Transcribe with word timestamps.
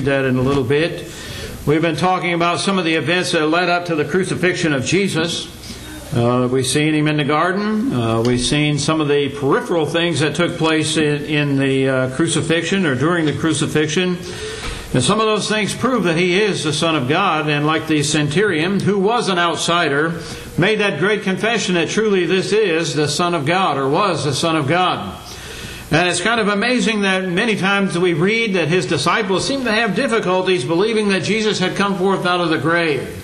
read 0.00 0.06
that 0.06 0.24
in 0.24 0.38
a 0.38 0.42
little 0.42 0.64
bit. 0.64 1.12
We've 1.66 1.82
been 1.82 1.96
talking 1.96 2.32
about 2.32 2.60
some 2.60 2.78
of 2.78 2.86
the 2.86 2.94
events 2.94 3.32
that 3.32 3.46
led 3.46 3.68
up 3.68 3.84
to 3.86 3.94
the 3.94 4.04
crucifixion 4.06 4.72
of 4.72 4.82
Jesus. 4.82 5.46
Uh, 6.16 6.48
we've 6.50 6.66
seen 6.66 6.94
him 6.94 7.06
in 7.06 7.18
the 7.18 7.24
garden. 7.24 7.92
Uh, 7.92 8.22
we've 8.22 8.40
seen 8.40 8.78
some 8.78 9.02
of 9.02 9.08
the 9.08 9.28
peripheral 9.28 9.84
things 9.84 10.20
that 10.20 10.34
took 10.34 10.56
place 10.56 10.96
in, 10.96 11.22
in 11.24 11.58
the 11.58 11.86
uh, 11.86 12.16
crucifixion 12.16 12.86
or 12.86 12.94
during 12.94 13.26
the 13.26 13.34
crucifixion. 13.34 14.16
And 14.94 15.02
some 15.02 15.20
of 15.20 15.26
those 15.26 15.50
things 15.50 15.74
prove 15.74 16.04
that 16.04 16.16
he 16.16 16.40
is 16.40 16.64
the 16.64 16.72
Son 16.72 16.96
of 16.96 17.06
God. 17.06 17.50
And 17.50 17.66
like 17.66 17.86
the 17.86 18.02
centurion, 18.02 18.80
who 18.80 18.98
was 18.98 19.28
an 19.28 19.38
outsider, 19.38 20.18
made 20.56 20.80
that 20.80 20.98
great 20.98 21.24
confession 21.24 21.74
that 21.74 21.90
truly 21.90 22.24
this 22.24 22.52
is 22.54 22.94
the 22.94 23.06
Son 23.06 23.34
of 23.34 23.44
God, 23.44 23.76
or 23.76 23.86
was 23.86 24.24
the 24.24 24.32
Son 24.32 24.56
of 24.56 24.66
God. 24.66 25.19
And 25.92 26.08
it's 26.08 26.20
kind 26.20 26.40
of 26.40 26.46
amazing 26.46 27.00
that 27.00 27.28
many 27.28 27.56
times 27.56 27.98
we 27.98 28.14
read 28.14 28.54
that 28.54 28.68
his 28.68 28.86
disciples 28.86 29.46
seem 29.46 29.64
to 29.64 29.72
have 29.72 29.96
difficulties 29.96 30.64
believing 30.64 31.08
that 31.08 31.24
Jesus 31.24 31.58
had 31.58 31.74
come 31.74 31.96
forth 31.98 32.24
out 32.24 32.40
of 32.40 32.50
the 32.50 32.58
grave. 32.58 33.16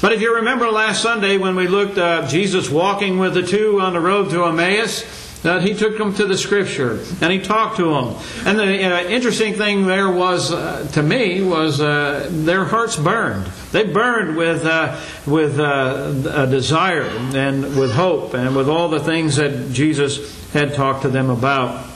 But 0.00 0.12
if 0.12 0.20
you 0.20 0.34
remember 0.34 0.68
last 0.68 1.00
Sunday 1.00 1.36
when 1.38 1.54
we 1.54 1.68
looked 1.68 1.98
at 1.98 2.28
Jesus 2.28 2.68
walking 2.68 3.20
with 3.20 3.34
the 3.34 3.42
two 3.42 3.80
on 3.80 3.92
the 3.92 4.00
road 4.00 4.30
to 4.30 4.44
Emmaus, 4.44 5.04
that 5.42 5.62
he 5.62 5.74
took 5.74 5.98
them 5.98 6.14
to 6.14 6.26
the 6.26 6.36
scripture 6.36 7.00
and 7.20 7.32
he 7.32 7.40
talked 7.40 7.76
to 7.76 7.84
them. 7.84 8.16
And 8.46 8.58
the 8.58 8.84
uh, 8.84 9.04
interesting 9.04 9.54
thing 9.54 9.86
there 9.86 10.10
was, 10.10 10.52
uh, 10.52 10.88
to 10.92 11.02
me, 11.02 11.42
was 11.42 11.80
uh, 11.80 12.28
their 12.30 12.64
hearts 12.64 12.96
burned. 12.96 13.46
They 13.70 13.84
burned 13.84 14.36
with 14.36 14.64
uh, 14.64 15.00
with 15.26 15.58
uh, 15.58 16.12
a 16.32 16.46
desire 16.46 17.02
and 17.34 17.76
with 17.76 17.92
hope 17.92 18.34
and 18.34 18.56
with 18.56 18.68
all 18.68 18.88
the 18.88 19.00
things 19.00 19.36
that 19.36 19.72
Jesus 19.72 20.50
had 20.52 20.74
talked 20.74 21.02
to 21.02 21.08
them 21.08 21.30
about. 21.30 21.91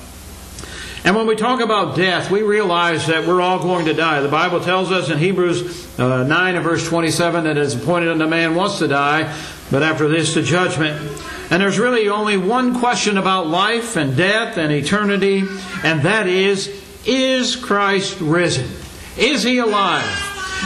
And 1.07 1.15
when 1.15 1.29
we 1.29 1.37
talk 1.37 1.61
about 1.61 1.95
death, 1.95 2.33
we 2.33 2.43
realize 2.43 3.07
that 3.07 3.29
we're 3.29 3.41
all 3.41 3.61
going 3.61 3.85
to 3.85 3.95
die. 3.95 4.21
The 4.23 4.29
Bible 4.29 4.59
tells 4.61 4.91
us 4.91 5.09
in 5.09 5.19
Hebrews 5.19 6.01
uh, 6.01 6.25
9 6.25 6.55
and 6.57 6.65
verse 6.65 6.85
27 6.89 7.45
that 7.45 7.57
it 7.57 7.63
is 7.63 7.77
appointed 7.81 8.09
unto 8.09 8.27
man 8.27 8.57
once 8.57 8.81
to 8.81 8.89
die, 8.89 9.33
but 9.71 9.85
after 9.85 10.09
this 10.09 10.35
the 10.35 10.43
judgment. 10.43 11.01
And 11.49 11.63
there's 11.63 11.79
really 11.79 12.09
only 12.09 12.37
one 12.37 12.81
question 12.81 13.19
about 13.19 13.47
life 13.47 13.95
and 13.95 14.17
death 14.17 14.59
and 14.59 14.73
eternity, 14.73 15.45
and 15.85 16.03
that 16.03 16.27
is, 16.27 16.83
is 17.07 17.55
Christ 17.55 18.21
risen? 18.21 18.69
Is 19.17 19.45
he 19.45 19.59
alive? 19.59 20.03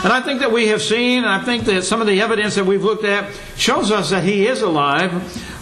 And 0.03 0.11
I 0.11 0.23
think 0.23 0.41
that 0.41 0.53
we 0.53 0.69
have 0.69 0.81
seen, 0.81 1.19
and 1.19 1.29
I 1.29 1.45
think 1.45 1.65
that 1.65 1.85
some 1.85 2.01
of 2.01 2.07
the 2.07 2.23
evidence 2.23 2.55
that 2.55 2.65
we've 2.65 2.83
looked 2.83 3.05
at 3.05 3.31
shows 3.57 3.91
us 3.91 4.09
that 4.09 4.25
he 4.25 4.47
is 4.47 4.63
alive. 4.63 5.13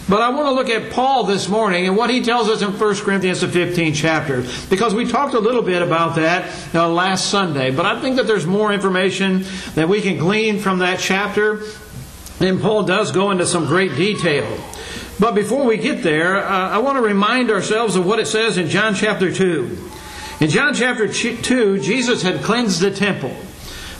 But 0.09 0.23
I 0.23 0.29
want 0.29 0.47
to 0.47 0.51
look 0.53 0.69
at 0.69 0.91
Paul 0.91 1.25
this 1.25 1.47
morning 1.47 1.85
and 1.85 1.95
what 1.95 2.09
he 2.09 2.23
tells 2.23 2.49
us 2.49 2.63
in 2.63 2.71
1 2.71 2.95
Corinthians, 2.95 3.41
the 3.41 3.47
15th 3.47 3.93
chapter, 3.93 4.43
because 4.67 4.95
we 4.95 5.05
talked 5.05 5.35
a 5.35 5.39
little 5.39 5.61
bit 5.61 5.83
about 5.83 6.15
that 6.15 6.51
uh, 6.73 6.89
last 6.89 7.29
Sunday. 7.29 7.69
But 7.69 7.85
I 7.85 8.01
think 8.01 8.15
that 8.15 8.25
there's 8.25 8.47
more 8.47 8.73
information 8.73 9.45
that 9.75 9.87
we 9.87 10.01
can 10.01 10.17
glean 10.17 10.57
from 10.57 10.79
that 10.79 10.99
chapter. 10.99 11.61
And 12.39 12.59
Paul 12.59 12.83
does 12.83 13.11
go 13.11 13.29
into 13.29 13.45
some 13.45 13.67
great 13.67 13.95
detail. 13.95 14.47
But 15.19 15.35
before 15.35 15.65
we 15.65 15.77
get 15.77 16.01
there, 16.01 16.37
uh, 16.37 16.69
I 16.69 16.79
want 16.79 16.97
to 16.97 17.03
remind 17.03 17.51
ourselves 17.51 17.95
of 17.95 18.07
what 18.07 18.17
it 18.17 18.25
says 18.25 18.57
in 18.57 18.67
John 18.67 18.95
chapter 18.95 19.31
2. 19.31 19.89
In 20.39 20.49
John 20.49 20.73
chapter 20.73 21.07
2, 21.07 21.79
Jesus 21.81 22.23
had 22.23 22.41
cleansed 22.41 22.81
the 22.81 22.89
temple. 22.89 23.35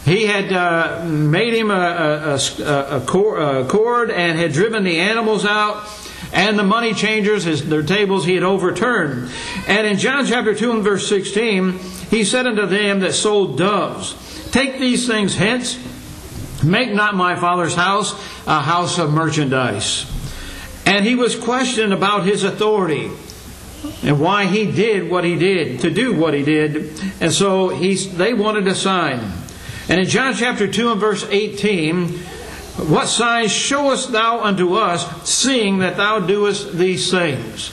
He 0.06 0.26
had 0.26 0.52
uh, 0.52 1.06
made 1.06 1.54
him 1.54 1.70
a, 1.70 1.76
a, 1.76 2.64
a, 2.64 3.02
a, 3.02 3.66
cord 3.68 4.10
and 4.10 4.40
had 4.40 4.54
driven 4.54 4.84
the 4.84 5.00
animals 5.02 5.46
out 5.46 5.88
and 6.32 6.58
the 6.58 6.64
money 6.64 6.94
changers, 6.94 7.44
his, 7.44 7.68
their 7.68 7.84
tables 7.84 8.26
he 8.26 8.36
had 8.36 8.44
overturned. 8.44 9.32
And 9.68 9.88
in 9.88 9.98
John 9.98 10.26
chapter 10.26 10.54
2 10.54 10.72
and 10.72 10.84
verse 10.84 11.08
16, 11.08 11.80
he 12.10 12.24
said 12.24 12.46
unto 12.46 12.66
them 12.66 13.00
that 13.02 13.14
sold 13.14 13.58
doves, 13.58 14.16
Take 14.52 14.80
these 14.80 15.08
things 15.08 15.36
hence, 15.36 15.78
make 16.64 16.92
not 16.92 17.16
my 17.16 17.36
father's 17.36 17.76
house 17.76 18.14
a 18.46 18.62
house 18.62 18.98
of 18.98 19.12
merchandise. 19.12 20.06
And 20.86 21.06
he 21.06 21.16
was 21.16 21.36
questioned 21.36 21.94
about 21.94 22.26
his 22.26 22.44
authority 22.44 23.12
and 24.04 24.20
why 24.20 24.46
he 24.46 24.72
did 24.72 25.10
what 25.10 25.24
he 25.24 25.38
did, 25.38 25.82
to 25.82 25.90
do 25.90 26.14
what 26.14 26.34
he 26.34 26.44
did. 26.44 27.00
And 27.22 27.32
so 27.32 27.70
he, 27.70 27.96
they 27.96 28.34
wanted 28.34 28.68
a 28.68 28.76
sign. 28.76 29.20
And 29.88 30.00
in 30.00 30.08
John 30.08 30.34
chapter 30.34 30.68
2 30.68 30.92
and 30.92 31.00
verse 31.00 31.26
18, 31.30 32.20
what 32.88 33.08
signs 33.08 33.52
showest 33.52 34.12
thou 34.12 34.42
unto 34.42 34.76
us, 34.76 35.30
seeing 35.30 35.80
that 35.80 35.98
thou 35.98 36.20
doest 36.20 36.78
these 36.78 37.12
things? 37.12 37.72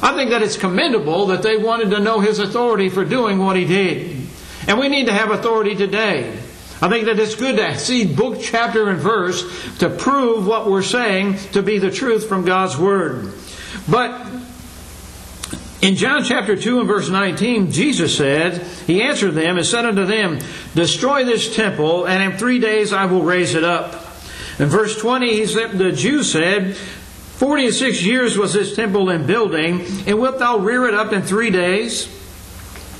I 0.00 0.14
think 0.14 0.30
that 0.30 0.42
it's 0.42 0.56
commendable 0.56 1.26
that 1.26 1.42
they 1.42 1.56
wanted 1.56 1.90
to 1.90 2.00
know 2.00 2.20
his 2.20 2.38
authority 2.38 2.88
for 2.88 3.04
doing 3.04 3.38
what 3.38 3.56
he 3.56 3.64
did. 3.64 4.16
And 4.68 4.78
we 4.78 4.88
need 4.88 5.06
to 5.06 5.12
have 5.12 5.30
authority 5.30 5.74
today. 5.74 6.38
I 6.80 6.88
think 6.88 7.06
that 7.06 7.18
it's 7.18 7.34
good 7.34 7.56
to 7.56 7.76
see 7.78 8.06
book, 8.06 8.38
chapter, 8.40 8.88
and 8.88 9.00
verse 9.00 9.78
to 9.78 9.90
prove 9.90 10.46
what 10.46 10.70
we're 10.70 10.82
saying 10.82 11.38
to 11.52 11.62
be 11.62 11.78
the 11.78 11.90
truth 11.90 12.28
from 12.28 12.44
God's 12.44 12.76
Word. 12.76 13.32
But 13.90 14.26
in 15.82 15.96
John 15.96 16.22
chapter 16.22 16.54
2 16.54 16.80
and 16.80 16.88
verse 16.88 17.08
19, 17.08 17.72
Jesus 17.72 18.16
said, 18.16 18.62
He 18.86 19.02
answered 19.02 19.32
them 19.32 19.56
and 19.56 19.66
said 19.66 19.84
unto 19.84 20.04
them, 20.06 20.38
Destroy 20.74 21.24
this 21.24 21.54
temple, 21.54 22.06
and 22.06 22.22
in 22.22 22.38
three 22.38 22.60
days 22.60 22.92
I 22.92 23.06
will 23.06 23.22
raise 23.22 23.54
it 23.54 23.64
up. 23.64 24.07
In 24.58 24.66
verse 24.66 24.98
20, 24.98 25.46
said, 25.46 25.78
the 25.78 25.92
Jews 25.92 26.32
said, 26.32 26.76
Forty 26.76 27.66
and 27.66 27.74
six 27.74 28.02
years 28.02 28.36
was 28.36 28.52
this 28.52 28.74
temple 28.74 29.10
in 29.10 29.24
building, 29.24 29.86
and 30.06 30.18
wilt 30.18 30.40
thou 30.40 30.58
rear 30.58 30.88
it 30.88 30.94
up 30.94 31.12
in 31.12 31.22
three 31.22 31.50
days? 31.50 32.08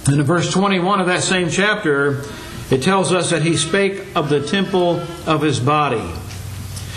And 0.06 0.20
in 0.20 0.22
verse 0.22 0.52
21 0.52 1.00
of 1.00 1.08
that 1.08 1.24
same 1.24 1.50
chapter, 1.50 2.22
it 2.70 2.82
tells 2.82 3.12
us 3.12 3.30
that 3.30 3.42
he 3.42 3.56
spake 3.56 4.14
of 4.14 4.28
the 4.28 4.46
temple 4.46 5.00
of 5.26 5.42
his 5.42 5.58
body. 5.58 6.08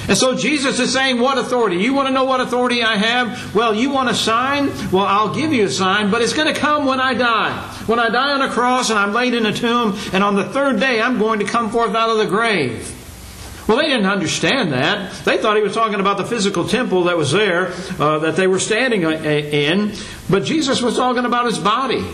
And 0.08 0.16
so 0.16 0.36
Jesus 0.36 0.80
is 0.80 0.94
saying, 0.94 1.20
What 1.20 1.40
authority? 1.40 1.78
You 1.78 1.96
want 1.96 2.10
to 2.10 2.14
know 2.14 2.26
what 2.26 2.42
authority 2.42 2.84
I 2.84 2.98
have? 2.98 3.56
Well, 3.56 3.74
you 3.74 3.90
want 3.90 4.10
a 4.10 4.14
sign? 4.14 4.68
Well, 4.92 5.06
I'll 5.06 5.34
give 5.34 5.52
you 5.52 5.66
a 5.66 5.70
sign, 5.70 6.12
but 6.12 6.22
it's 6.22 6.34
going 6.34 6.54
to 6.54 6.60
come 6.60 6.86
when 6.86 7.00
I 7.00 7.16
die. 7.16 7.58
When 7.88 7.98
I 7.98 8.10
die 8.10 8.34
on 8.34 8.42
a 8.44 8.50
cross 8.50 8.92
and 8.92 9.00
I'm 9.00 9.14
laid 9.14 9.34
in 9.34 9.48
a 9.48 9.54
tomb, 9.54 9.98
and 10.14 10.24
on 10.24 10.36
the 10.36 10.46
third 10.46 10.80
day 10.80 11.02
I'm 11.02 11.18
going 11.18 11.40
to 11.40 11.46
come 11.46 11.72
forth 11.72 11.96
out 11.96 12.12
of 12.12 12.20
the 12.20 12.28
grave. 12.28 13.01
Well, 13.72 13.80
they 13.80 13.88
didn't 13.88 14.08
understand 14.08 14.74
that. 14.74 15.14
They 15.24 15.38
thought 15.38 15.56
he 15.56 15.64
was 15.64 15.74
talking 15.74 16.02
about 16.02 16.18
the 16.18 16.26
physical 16.26 16.68
temple 16.68 17.06
that 17.06 17.16
was 17.16 17.32
there, 17.32 17.68
uh, 17.98 18.20
that 18.20 18.36
they 18.36 18.46
were 18.46 18.60
standing 18.60 19.04
in. 19.04 19.94
But 20.30 20.44
Jesus 20.44 20.82
was 20.82 20.98
talking 20.98 21.24
about 21.24 21.46
his 21.46 21.58
body. 21.58 22.06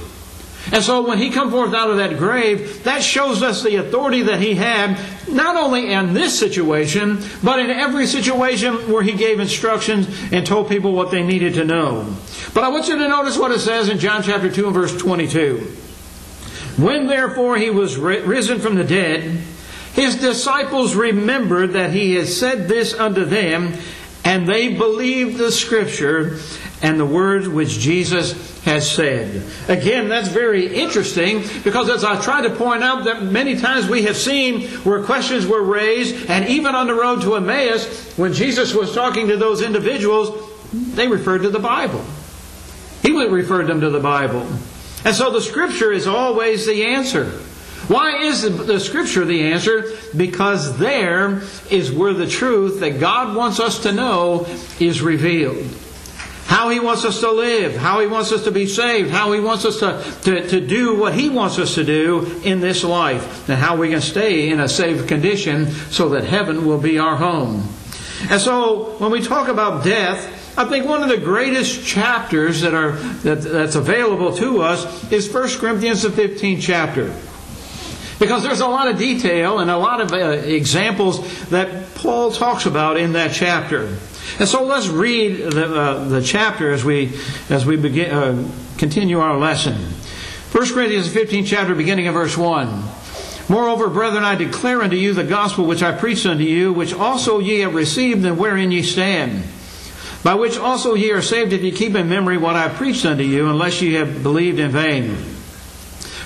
And 0.72 0.84
so 0.84 1.08
when 1.08 1.18
he 1.18 1.32
come 1.32 1.50
forth 1.50 1.74
out 1.74 1.90
of 1.90 1.98
that 1.98 2.20
grave, 2.20 2.84
that 2.84 3.02
shows 3.02 3.42
us 3.42 3.64
the 3.64 3.78
authority 3.78 4.22
that 4.22 4.40
he 4.40 4.54
had, 4.54 5.00
not 5.28 5.56
only 5.56 5.94
in 5.94 6.14
this 6.14 6.38
situation, 6.38 7.24
but 7.42 7.60
in 7.60 7.72
every 7.72 8.06
situation 8.06 8.92
where 8.92 9.02
he 9.02 9.14
gave 9.14 9.40
instructions 9.40 10.08
and 10.32 10.46
told 10.46 10.70
people 10.70 10.92
what 10.92 11.10
they 11.10 11.24
needed 11.24 11.56
to 11.56 11.66
know. 11.66 12.16
But 12.54 12.66
I 12.66 12.68
want 12.68 12.88
you 12.88 13.00
to 13.00 13.08
notice 13.08 13.36
what 13.36 13.50
it 13.50 13.62
says 13.62 13.90
in 13.90 13.98
John 13.98 14.22
chapter 14.22 14.52
2 14.52 14.66
and 14.66 14.76
verse 14.76 14.96
22. 14.96 15.58
When 16.78 17.08
therefore 17.08 17.58
he 17.58 17.72
was 17.72 17.98
risen 17.98 18.60
from 18.60 18.76
the 18.76 18.84
dead, 18.84 19.42
his 19.98 20.16
disciples 20.16 20.94
remembered 20.94 21.74
that 21.74 21.90
he 21.90 22.14
had 22.14 22.28
said 22.28 22.68
this 22.68 22.94
unto 22.94 23.26
them, 23.26 23.74
and 24.24 24.48
they 24.48 24.76
believed 24.76 25.38
the 25.38 25.52
scripture 25.52 26.38
and 26.84 27.00
the 27.00 27.06
words 27.06 27.50
which 27.50 27.80
Jesus 27.80 28.64
has 28.64 28.88
said. 28.88 29.42
Again, 29.68 30.08
that's 30.08 30.28
very 30.28 30.68
interesting 30.68 31.44
because 31.64 31.90
as 31.90 32.04
I 32.04 32.22
try 32.22 32.44
to 32.44 32.52
point 32.52 32.84
out 32.84 33.06
that 33.06 33.24
many 33.24 33.56
times 33.56 33.90
we 33.90 34.04
have 34.04 34.16
seen 34.16 34.68
where 34.84 35.04
questions 35.04 35.48
were 35.48 35.64
raised, 35.64 36.30
and 36.30 36.48
even 36.48 36.76
on 36.76 36.86
the 36.86 36.94
road 36.94 37.24
to 37.24 37.36
Emmaus, 37.36 38.16
when 38.20 38.34
Jesus 38.34 38.76
was 38.76 38.94
talking 38.94 39.28
to 39.30 39.38
those 39.38 39.64
individuals, 39.64 40.48
they 40.72 41.08
referred 41.08 41.42
to 41.42 41.50
the 41.50 41.58
Bible. 41.58 42.06
He 43.02 43.14
referred 43.14 43.66
them 43.66 43.82
to 43.82 43.90
the 43.90 44.00
Bible. 44.00 44.48
And 45.04 45.16
so 45.16 45.32
the 45.32 45.42
scripture 45.42 45.92
is 45.92 46.06
always 46.06 46.68
the 46.68 46.86
answer. 46.86 47.42
Why 47.88 48.24
is 48.24 48.42
the 48.42 48.80
scripture 48.80 49.24
the 49.24 49.44
answer? 49.52 49.94
Because 50.16 50.78
there 50.78 51.42
is 51.70 51.90
where 51.92 52.14
the 52.14 52.28
truth 52.28 52.82
that 52.82 53.00
God 53.00 53.36
wants 53.36 53.62
us 53.62 53.84
to 53.84 53.94
know 53.94 54.46
is 54.80 55.02
revealed. 55.02 55.66
How 56.48 56.70
He 56.70 56.82
wants 56.82 57.06
us 57.06 57.22
to 57.22 57.32
live, 57.32 57.78
how 57.78 58.02
He 58.02 58.08
wants 58.08 58.34
us 58.34 58.44
to 58.44 58.52
be 58.52 58.68
saved, 58.68 59.10
how 59.10 59.32
He 59.32 59.40
wants 59.40 59.64
us 59.64 59.80
to, 59.80 60.04
to, 60.24 60.48
to 60.50 60.66
do 60.66 60.96
what 60.96 61.14
He 61.14 61.30
wants 61.30 61.60
us 61.60 61.76
to 61.76 61.84
do 61.86 62.42
in 62.44 62.60
this 62.60 62.84
life, 62.84 63.48
and 63.48 63.58
how 63.58 63.78
we 63.78 63.90
can 63.90 64.02
stay 64.02 64.50
in 64.50 64.60
a 64.60 64.68
saved 64.68 65.08
condition 65.08 65.68
so 65.90 66.10
that 66.10 66.26
heaven 66.26 66.66
will 66.66 66.80
be 66.80 67.00
our 67.00 67.16
home. 67.16 67.70
And 68.30 68.42
so, 68.42 68.98
when 68.98 69.12
we 69.12 69.22
talk 69.22 69.48
about 69.48 69.84
death, 69.84 70.58
I 70.58 70.66
think 70.66 70.86
one 70.86 71.04
of 71.04 71.10
the 71.10 71.18
greatest 71.18 71.86
chapters 71.86 72.62
that 72.62 72.74
are 72.74 72.94
that, 73.24 73.44
that's 73.44 73.76
available 73.76 74.36
to 74.38 74.62
us 74.62 75.12
is 75.12 75.32
1 75.32 75.60
Corinthians 75.60 76.02
the 76.02 76.10
15th 76.10 76.62
chapter. 76.62 77.14
Because 78.20 78.44
there's 78.44 78.62
a 78.62 78.68
lot 78.68 78.88
of 78.88 78.98
detail 78.98 79.60
and 79.60 79.70
a 79.70 79.78
lot 79.78 80.02
of 80.02 80.12
uh, 80.12 80.18
examples 80.18 81.50
that 81.50 81.94
Paul 81.96 82.32
talks 82.32 82.66
about 82.66 82.98
in 82.98 83.14
that 83.14 83.32
chapter. 83.34 83.96
And 84.40 84.48
so 84.48 84.64
let's 84.64 84.88
read 84.88 85.52
the, 85.52 85.76
uh, 85.76 86.04
the 86.06 86.22
chapter 86.22 86.72
as 86.72 86.84
we, 86.84 87.14
as 87.50 87.66
we 87.66 87.78
begin, 87.78 88.12
uh, 88.12 88.50
continue 88.78 89.20
our 89.20 89.38
lesson. 89.38 89.76
1 90.52 90.74
Corinthians 90.74 91.12
15 91.12 91.46
chapter, 91.46 91.76
beginning 91.76 92.08
of 92.08 92.16
verse 92.16 92.36
1. 92.36 92.84
Moreover, 93.50 93.90
brethren, 93.90 94.24
I 94.24 94.36
declare 94.36 94.82
unto 94.82 94.96
you 94.96 95.14
the 95.14 95.24
gospel 95.24 95.66
which 95.66 95.84
I 95.84 95.92
preached 95.92 96.26
unto 96.26 96.44
you, 96.44 96.74
which 96.74 96.94
also 96.94 97.40
ye 97.40 97.60
have 97.60 97.76
received, 97.76 98.26
and 98.26 98.38
wherein 98.38 98.72
ye 98.72 98.82
stand. 98.82 99.44
By 100.24 100.34
which 100.34 100.58
also 100.58 100.96
ye 100.96 101.12
are 101.12 101.22
saved, 101.22 101.54
if 101.54 101.62
ye 101.62 101.72
keep 101.72 101.96
in 101.96 102.10
memory 102.10 102.38
what 102.38 102.56
I 102.56 102.68
preached 102.68 103.06
unto 103.06 103.24
you, 103.24 103.50
unless 103.50 103.82
ye 103.82 103.94
have 103.94 104.24
believed 104.24 104.60
in 104.60 104.72
vain. 104.72 105.37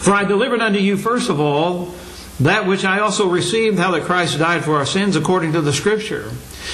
For 0.01 0.13
I 0.13 0.24
delivered 0.24 0.62
unto 0.62 0.80
you 0.80 0.98
first 0.98 1.30
of 1.30 1.39
all 1.39 1.94
that 2.39 2.65
which 2.65 2.83
I 2.83 3.00
also 3.00 3.30
received, 3.30 3.77
how 3.77 3.92
that 3.92 4.03
Christ 4.03 4.39
died 4.39 4.65
for 4.65 4.77
our 4.77 4.86
sins 4.86 5.15
according 5.15 5.53
to 5.53 5.62
the 5.62 5.71
Scripture, 5.71 6.31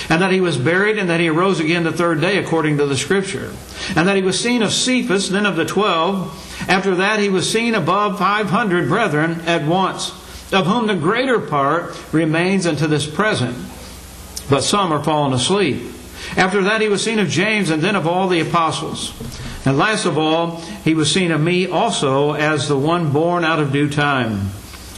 and 0.09 0.21
that 0.21 0.31
he 0.31 0.39
was 0.39 0.57
buried, 0.57 0.97
and 0.97 1.09
that 1.09 1.19
he 1.19 1.27
arose 1.27 1.59
again 1.59 1.83
the 1.83 1.91
third 1.91 2.21
day 2.21 2.38
according 2.38 2.77
to 2.77 2.85
the 2.85 2.95
Scripture, 2.95 3.51
and 3.94 4.07
that 4.07 4.15
he 4.15 4.21
was 4.21 4.39
seen 4.39 4.63
of 4.63 4.71
Cephas, 4.71 5.29
then 5.29 5.45
of 5.45 5.57
the 5.57 5.65
twelve. 5.65 6.31
After 6.69 6.95
that 6.95 7.19
he 7.19 7.27
was 7.27 7.51
seen 7.51 7.75
above 7.75 8.18
five 8.18 8.50
hundred 8.50 8.88
brethren 8.88 9.41
at 9.41 9.68
once 9.68 10.12
of 10.53 10.65
whom 10.65 10.88
the 10.88 10.95
greater 10.95 11.39
part 11.39 11.94
remains 12.13 12.65
unto 12.65 12.88
this 12.88 13.06
present, 13.06 13.57
but 14.50 14.63
some 14.63 14.94
are 14.94 15.03
fallen 15.03 15.33
asleep. 15.33 15.83
After 16.38 16.63
that 16.63 16.80
he 16.80 16.88
was 16.88 17.03
seen 17.03 17.19
of 17.19 17.27
James, 17.27 17.69
and 17.69 17.81
then 17.83 17.97
of 17.97 18.07
all 18.07 18.30
the 18.30 18.39
apostles. 18.39 19.12
And 19.68 19.78
last 19.78 20.06
of 20.06 20.18
all, 20.18 20.62
he 20.86 20.94
was 20.94 21.14
seen 21.14 21.30
of 21.30 21.42
me 21.42 21.68
also 21.68 22.31
as 22.31 22.69
the 22.69 22.78
one 22.78 23.12
born 23.12 23.44
out 23.44 23.60
of 23.60 23.74
due 23.74 23.90
time. 23.90 24.48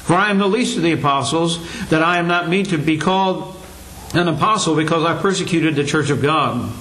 For 0.06 0.14
I 0.14 0.30
am 0.30 0.38
the 0.38 0.48
least 0.48 0.78
of 0.78 0.84
the 0.84 0.92
apostles, 0.92 1.58
that 1.90 2.04
I 2.04 2.20
am 2.20 2.28
not 2.28 2.50
meet 2.50 2.70
to 2.70 2.78
be 2.78 3.00
called 3.00 3.56
an 4.14 4.28
apostle 4.28 4.76
because 4.76 5.04
I 5.04 5.20
persecuted 5.20 5.76
the 5.76 5.84
church 5.84 6.12
of 6.12 6.22
God. 6.22 6.72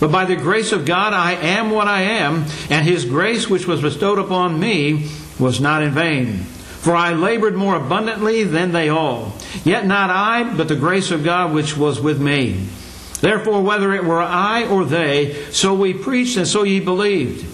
But 0.00 0.10
by 0.10 0.24
the 0.24 0.36
grace 0.36 0.72
of 0.72 0.86
God 0.86 1.12
I 1.12 1.32
am 1.32 1.68
what 1.68 1.86
I 1.86 2.00
am, 2.00 2.46
and 2.70 2.86
his 2.86 3.04
grace 3.04 3.46
which 3.46 3.66
was 3.66 3.82
bestowed 3.82 4.18
upon 4.18 4.58
me 4.58 5.10
was 5.38 5.60
not 5.60 5.82
in 5.82 5.90
vain. 5.90 6.38
For 6.38 6.96
I 6.96 7.12
labored 7.12 7.56
more 7.56 7.76
abundantly 7.76 8.44
than 8.44 8.72
they 8.72 8.88
all. 8.88 9.34
Yet 9.64 9.84
not 9.84 10.08
I, 10.08 10.54
but 10.56 10.68
the 10.68 10.76
grace 10.76 11.10
of 11.10 11.24
God 11.24 11.52
which 11.52 11.76
was 11.76 12.00
with 12.00 12.18
me. 12.18 12.68
Therefore, 13.24 13.62
whether 13.62 13.94
it 13.94 14.04
were 14.04 14.20
I 14.20 14.66
or 14.66 14.84
they, 14.84 15.46
so 15.50 15.72
we 15.72 15.94
preached 15.94 16.36
and 16.36 16.46
so 16.46 16.62
ye 16.62 16.78
believed. 16.78 17.46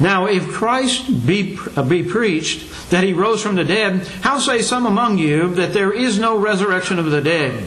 Now, 0.00 0.24
if 0.24 0.48
Christ 0.48 1.26
be, 1.26 1.58
uh, 1.76 1.82
be 1.82 2.02
preached 2.02 2.88
that 2.88 3.04
he 3.04 3.12
rose 3.12 3.42
from 3.42 3.56
the 3.56 3.64
dead, 3.64 4.06
how 4.22 4.38
say 4.38 4.62
some 4.62 4.86
among 4.86 5.18
you 5.18 5.54
that 5.56 5.74
there 5.74 5.92
is 5.92 6.18
no 6.18 6.38
resurrection 6.38 6.98
of 6.98 7.10
the 7.10 7.20
dead? 7.20 7.62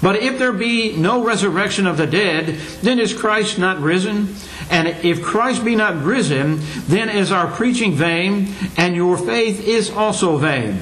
But 0.00 0.22
if 0.22 0.38
there 0.38 0.52
be 0.52 0.96
no 0.96 1.24
resurrection 1.24 1.88
of 1.88 1.96
the 1.96 2.06
dead, 2.06 2.46
then 2.82 3.00
is 3.00 3.14
Christ 3.14 3.58
not 3.58 3.80
risen? 3.80 4.36
And 4.70 4.86
if 4.86 5.24
Christ 5.24 5.64
be 5.64 5.74
not 5.74 6.04
risen, 6.04 6.60
then 6.86 7.08
is 7.08 7.32
our 7.32 7.50
preaching 7.50 7.94
vain, 7.94 8.54
and 8.76 8.94
your 8.94 9.18
faith 9.18 9.66
is 9.66 9.90
also 9.90 10.36
vain. 10.36 10.78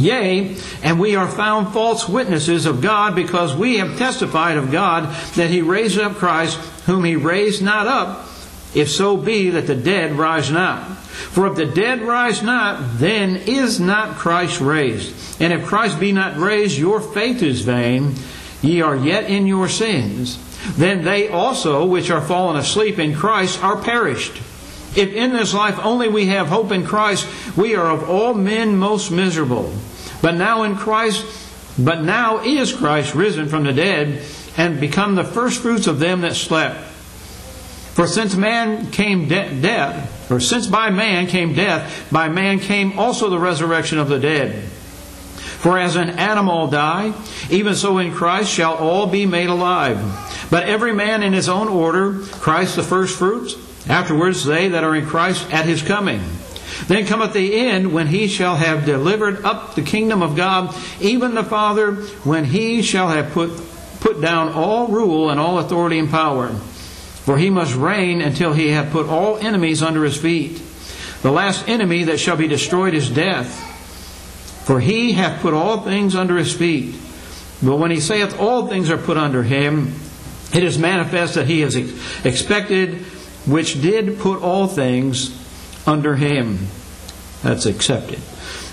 Yea, 0.00 0.56
and 0.82 0.98
we 0.98 1.14
are 1.16 1.28
found 1.28 1.72
false 1.72 2.08
witnesses 2.08 2.66
of 2.66 2.80
God 2.80 3.14
because 3.14 3.54
we 3.54 3.78
have 3.78 3.98
testified 3.98 4.56
of 4.56 4.72
God 4.72 5.04
that 5.34 5.50
he 5.50 5.62
raised 5.62 5.98
up 5.98 6.16
Christ, 6.16 6.56
whom 6.86 7.04
he 7.04 7.16
raised 7.16 7.62
not 7.62 7.86
up, 7.86 8.26
if 8.74 8.88
so 8.88 9.16
be 9.16 9.50
that 9.50 9.66
the 9.66 9.74
dead 9.74 10.12
rise 10.12 10.50
not. 10.50 10.96
For 10.96 11.46
if 11.48 11.56
the 11.56 11.66
dead 11.66 12.00
rise 12.02 12.42
not, 12.42 12.98
then 12.98 13.36
is 13.36 13.78
not 13.78 14.16
Christ 14.16 14.60
raised. 14.60 15.40
And 15.40 15.52
if 15.52 15.66
Christ 15.66 16.00
be 16.00 16.12
not 16.12 16.38
raised, 16.38 16.78
your 16.78 17.00
faith 17.00 17.42
is 17.42 17.60
vain, 17.60 18.14
ye 18.62 18.80
are 18.80 18.96
yet 18.96 19.24
in 19.24 19.46
your 19.46 19.68
sins 19.68 20.38
then 20.76 21.04
they 21.04 21.28
also 21.28 21.86
which 21.86 22.10
are 22.10 22.20
fallen 22.20 22.56
asleep 22.56 22.98
in 22.98 23.14
Christ 23.14 23.62
are 23.62 23.76
perished. 23.76 24.40
If 24.96 25.12
in 25.12 25.32
this 25.32 25.54
life 25.54 25.78
only 25.84 26.08
we 26.08 26.26
have 26.26 26.48
hope 26.48 26.72
in 26.72 26.84
Christ, 26.84 27.26
we 27.56 27.74
are 27.76 27.90
of 27.90 28.08
all 28.08 28.34
men 28.34 28.76
most 28.76 29.10
miserable. 29.10 29.72
But 30.20 30.34
now 30.34 30.64
in 30.64 30.76
Christ, 30.76 31.24
but 31.78 32.02
now 32.02 32.38
is 32.38 32.72
Christ 32.72 33.14
risen 33.14 33.48
from 33.48 33.64
the 33.64 33.72
dead 33.72 34.22
and 34.56 34.80
become 34.80 35.14
the 35.14 35.24
firstfruits 35.24 35.86
of 35.86 36.00
them 36.00 36.22
that 36.22 36.34
slept. 36.34 36.80
For 37.94 38.06
since 38.06 38.34
man 38.34 38.90
came 38.90 39.28
de- 39.28 39.60
death, 39.60 40.30
or 40.30 40.40
since 40.40 40.66
by 40.66 40.90
man 40.90 41.26
came 41.26 41.54
death, 41.54 42.08
by 42.10 42.28
man 42.28 42.58
came 42.58 42.98
also 42.98 43.30
the 43.30 43.38
resurrection 43.38 43.98
of 43.98 44.08
the 44.08 44.18
dead. 44.18 44.62
For 45.60 45.78
as 45.78 45.96
in 45.96 46.10
Adam 46.10 46.48
all 46.48 46.68
die, 46.68 47.12
even 47.50 47.74
so 47.74 47.98
in 47.98 48.12
Christ 48.12 48.50
shall 48.50 48.74
all 48.74 49.06
be 49.06 49.26
made 49.26 49.48
alive. 49.48 49.98
But 50.50 50.68
every 50.68 50.92
man 50.92 51.22
in 51.22 51.32
his 51.32 51.48
own 51.48 51.68
order, 51.68 52.20
Christ 52.20 52.76
the 52.76 52.82
firstfruits, 52.82 53.54
afterwards 53.88 54.44
they 54.44 54.68
that 54.68 54.84
are 54.84 54.94
in 54.94 55.06
Christ 55.06 55.50
at 55.52 55.66
his 55.66 55.82
coming. 55.82 56.22
Then 56.86 57.06
cometh 57.06 57.32
the 57.32 57.54
end 57.54 57.92
when 57.92 58.06
he 58.06 58.26
shall 58.26 58.56
have 58.56 58.86
delivered 58.86 59.44
up 59.44 59.74
the 59.74 59.82
kingdom 59.82 60.22
of 60.22 60.36
God, 60.36 60.74
even 61.00 61.34
the 61.34 61.44
Father, 61.44 61.94
when 62.24 62.44
he 62.44 62.82
shall 62.82 63.08
have 63.08 63.32
put, 63.32 63.50
put 64.00 64.20
down 64.20 64.52
all 64.52 64.88
rule 64.88 65.30
and 65.30 65.38
all 65.38 65.58
authority 65.58 65.98
and 65.98 66.10
power. 66.10 66.48
For 66.48 67.36
he 67.36 67.50
must 67.50 67.74
reign 67.74 68.22
until 68.22 68.52
he 68.52 68.68
hath 68.68 68.92
put 68.92 69.06
all 69.06 69.36
enemies 69.36 69.82
under 69.82 70.04
his 70.04 70.16
feet. 70.16 70.60
The 71.22 71.30
last 71.30 71.68
enemy 71.68 72.04
that 72.04 72.18
shall 72.18 72.36
be 72.36 72.48
destroyed 72.48 72.94
is 72.94 73.10
death. 73.10 73.66
For 74.66 74.80
he 74.80 75.12
hath 75.12 75.42
put 75.42 75.52
all 75.52 75.82
things 75.82 76.14
under 76.14 76.36
his 76.38 76.54
feet. 76.54 76.94
But 77.62 77.76
when 77.76 77.90
he 77.90 78.00
saith 78.00 78.40
all 78.40 78.68
things 78.68 78.90
are 78.90 78.96
put 78.96 79.18
under 79.18 79.42
him, 79.42 79.92
it 80.54 80.64
is 80.64 80.78
manifest 80.78 81.34
that 81.34 81.46
he 81.46 81.62
is 81.62 81.76
expected, 82.24 83.04
which 83.46 83.80
did 83.80 84.18
put 84.18 84.42
all 84.42 84.66
things 84.66 85.36
under 85.86 86.16
him. 86.16 86.66
That's 87.42 87.66
accepted. 87.66 88.20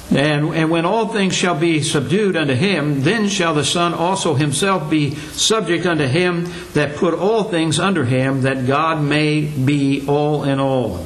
And, 0.10 0.56
and 0.56 0.72
when 0.72 0.86
all 0.86 1.10
things 1.10 1.36
shall 1.36 1.56
be 1.56 1.82
subdued 1.82 2.38
unto 2.38 2.54
him, 2.54 3.02
then 3.04 3.28
shall 3.28 3.54
the 3.54 3.66
Son 3.66 3.94
also 3.94 4.36
himself 4.36 4.90
be 4.90 5.16
subject 5.16 5.86
unto 5.86 6.06
him 6.06 6.48
that 6.74 6.96
put 6.96 7.14
all 7.14 7.44
things 7.44 7.78
under 7.78 8.06
him, 8.06 8.44
that 8.44 8.68
God 8.68 9.02
may 9.02 9.42
be 9.42 10.06
all 10.08 10.44
in 10.44 10.60
all. 10.60 11.06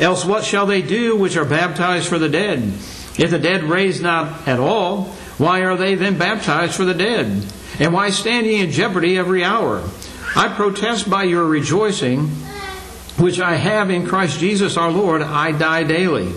Else 0.00 0.24
what 0.24 0.44
shall 0.44 0.66
they 0.66 0.82
do 0.82 1.16
which 1.16 1.36
are 1.36 1.44
baptized 1.44 2.08
for 2.08 2.18
the 2.18 2.28
dead? 2.28 2.58
If 3.18 3.30
the 3.30 3.38
dead 3.38 3.62
raise 3.62 4.00
not 4.00 4.48
at 4.48 4.58
all, 4.58 5.04
why 5.38 5.60
are 5.60 5.76
they 5.76 5.94
then 5.94 6.18
baptized 6.18 6.74
for 6.74 6.84
the 6.84 6.94
dead? 6.94 7.46
And 7.78 7.92
why 7.92 8.10
stand 8.10 8.46
ye 8.46 8.60
in 8.60 8.70
jeopardy 8.70 9.16
every 9.18 9.44
hour? 9.44 9.88
I 10.34 10.48
protest 10.48 11.08
by 11.08 11.24
your 11.24 11.44
rejoicing, 11.44 12.30
which 13.18 13.40
I 13.40 13.56
have 13.56 13.90
in 13.90 14.06
Christ 14.06 14.40
Jesus 14.40 14.76
our 14.76 14.90
Lord, 14.90 15.22
I 15.22 15.52
die 15.52 15.84
daily. 15.84 16.28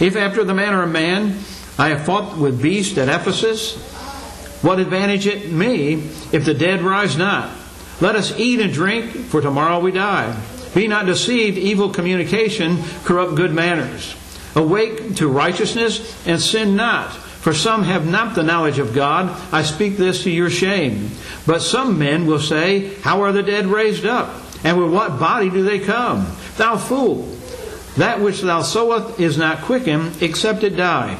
If 0.00 0.16
after 0.16 0.44
the 0.44 0.54
manner 0.54 0.82
of 0.82 0.90
man 0.90 1.38
I 1.78 1.88
have 1.88 2.04
fought 2.04 2.36
with 2.36 2.62
beasts 2.62 2.98
at 2.98 3.08
Ephesus, 3.08 3.78
what 4.62 4.78
advantage 4.78 5.26
it 5.26 5.50
me 5.50 5.94
if 6.32 6.44
the 6.44 6.54
dead 6.54 6.82
rise 6.82 7.16
not? 7.16 7.50
Let 8.00 8.16
us 8.16 8.38
eat 8.38 8.60
and 8.60 8.72
drink, 8.72 9.10
for 9.10 9.40
tomorrow 9.40 9.78
we 9.78 9.92
die. 9.92 10.38
Be 10.74 10.86
not 10.88 11.06
deceived, 11.06 11.58
evil 11.58 11.90
communication 11.90 12.78
corrupt 13.04 13.34
good 13.34 13.52
manners. 13.52 14.14
Awake 14.54 15.16
to 15.16 15.28
righteousness 15.28 16.26
and 16.26 16.40
sin 16.40 16.76
not. 16.76 17.12
For 17.12 17.54
some 17.54 17.84
have 17.84 18.06
not 18.06 18.34
the 18.34 18.42
knowledge 18.42 18.78
of 18.78 18.94
God. 18.94 19.34
I 19.52 19.62
speak 19.62 19.96
this 19.96 20.24
to 20.24 20.30
your 20.30 20.50
shame. 20.50 21.10
But 21.46 21.60
some 21.60 21.98
men 21.98 22.26
will 22.26 22.40
say, 22.40 22.94
How 23.00 23.22
are 23.22 23.32
the 23.32 23.42
dead 23.42 23.66
raised 23.66 24.04
up? 24.04 24.30
And 24.64 24.78
with 24.78 24.92
what 24.92 25.18
body 25.18 25.50
do 25.50 25.62
they 25.62 25.78
come? 25.78 26.26
Thou 26.56 26.76
fool! 26.76 27.36
That 27.96 28.20
which 28.20 28.40
thou 28.40 28.62
sowest 28.62 29.18
is 29.18 29.36
not 29.36 29.62
quickened, 29.62 30.22
except 30.22 30.62
it 30.62 30.76
die. 30.76 31.18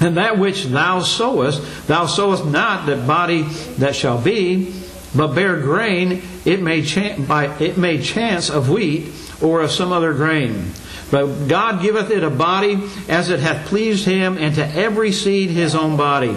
And 0.00 0.16
that 0.16 0.38
which 0.38 0.64
thou 0.64 1.00
sowest, 1.00 1.86
thou 1.86 2.06
sowest 2.06 2.44
not 2.46 2.86
that 2.86 3.06
body 3.06 3.42
that 3.78 3.94
shall 3.94 4.20
be, 4.20 4.74
but 5.14 5.34
bare 5.34 5.60
grain, 5.60 6.22
it 6.44 6.60
may, 6.60 6.80
by, 7.18 7.56
it 7.58 7.78
may 7.78 8.02
chance 8.02 8.50
of 8.50 8.70
wheat 8.70 9.12
or 9.40 9.62
of 9.62 9.70
some 9.70 9.92
other 9.92 10.12
grain. 10.12 10.72
But 11.10 11.46
God 11.46 11.80
giveth 11.80 12.10
it 12.10 12.24
a 12.24 12.30
body 12.30 12.82
as 13.08 13.30
it 13.30 13.38
hath 13.38 13.66
pleased 13.66 14.04
him, 14.04 14.36
and 14.38 14.54
to 14.56 14.66
every 14.66 15.12
seed 15.12 15.50
his 15.50 15.74
own 15.74 15.96
body. 15.96 16.36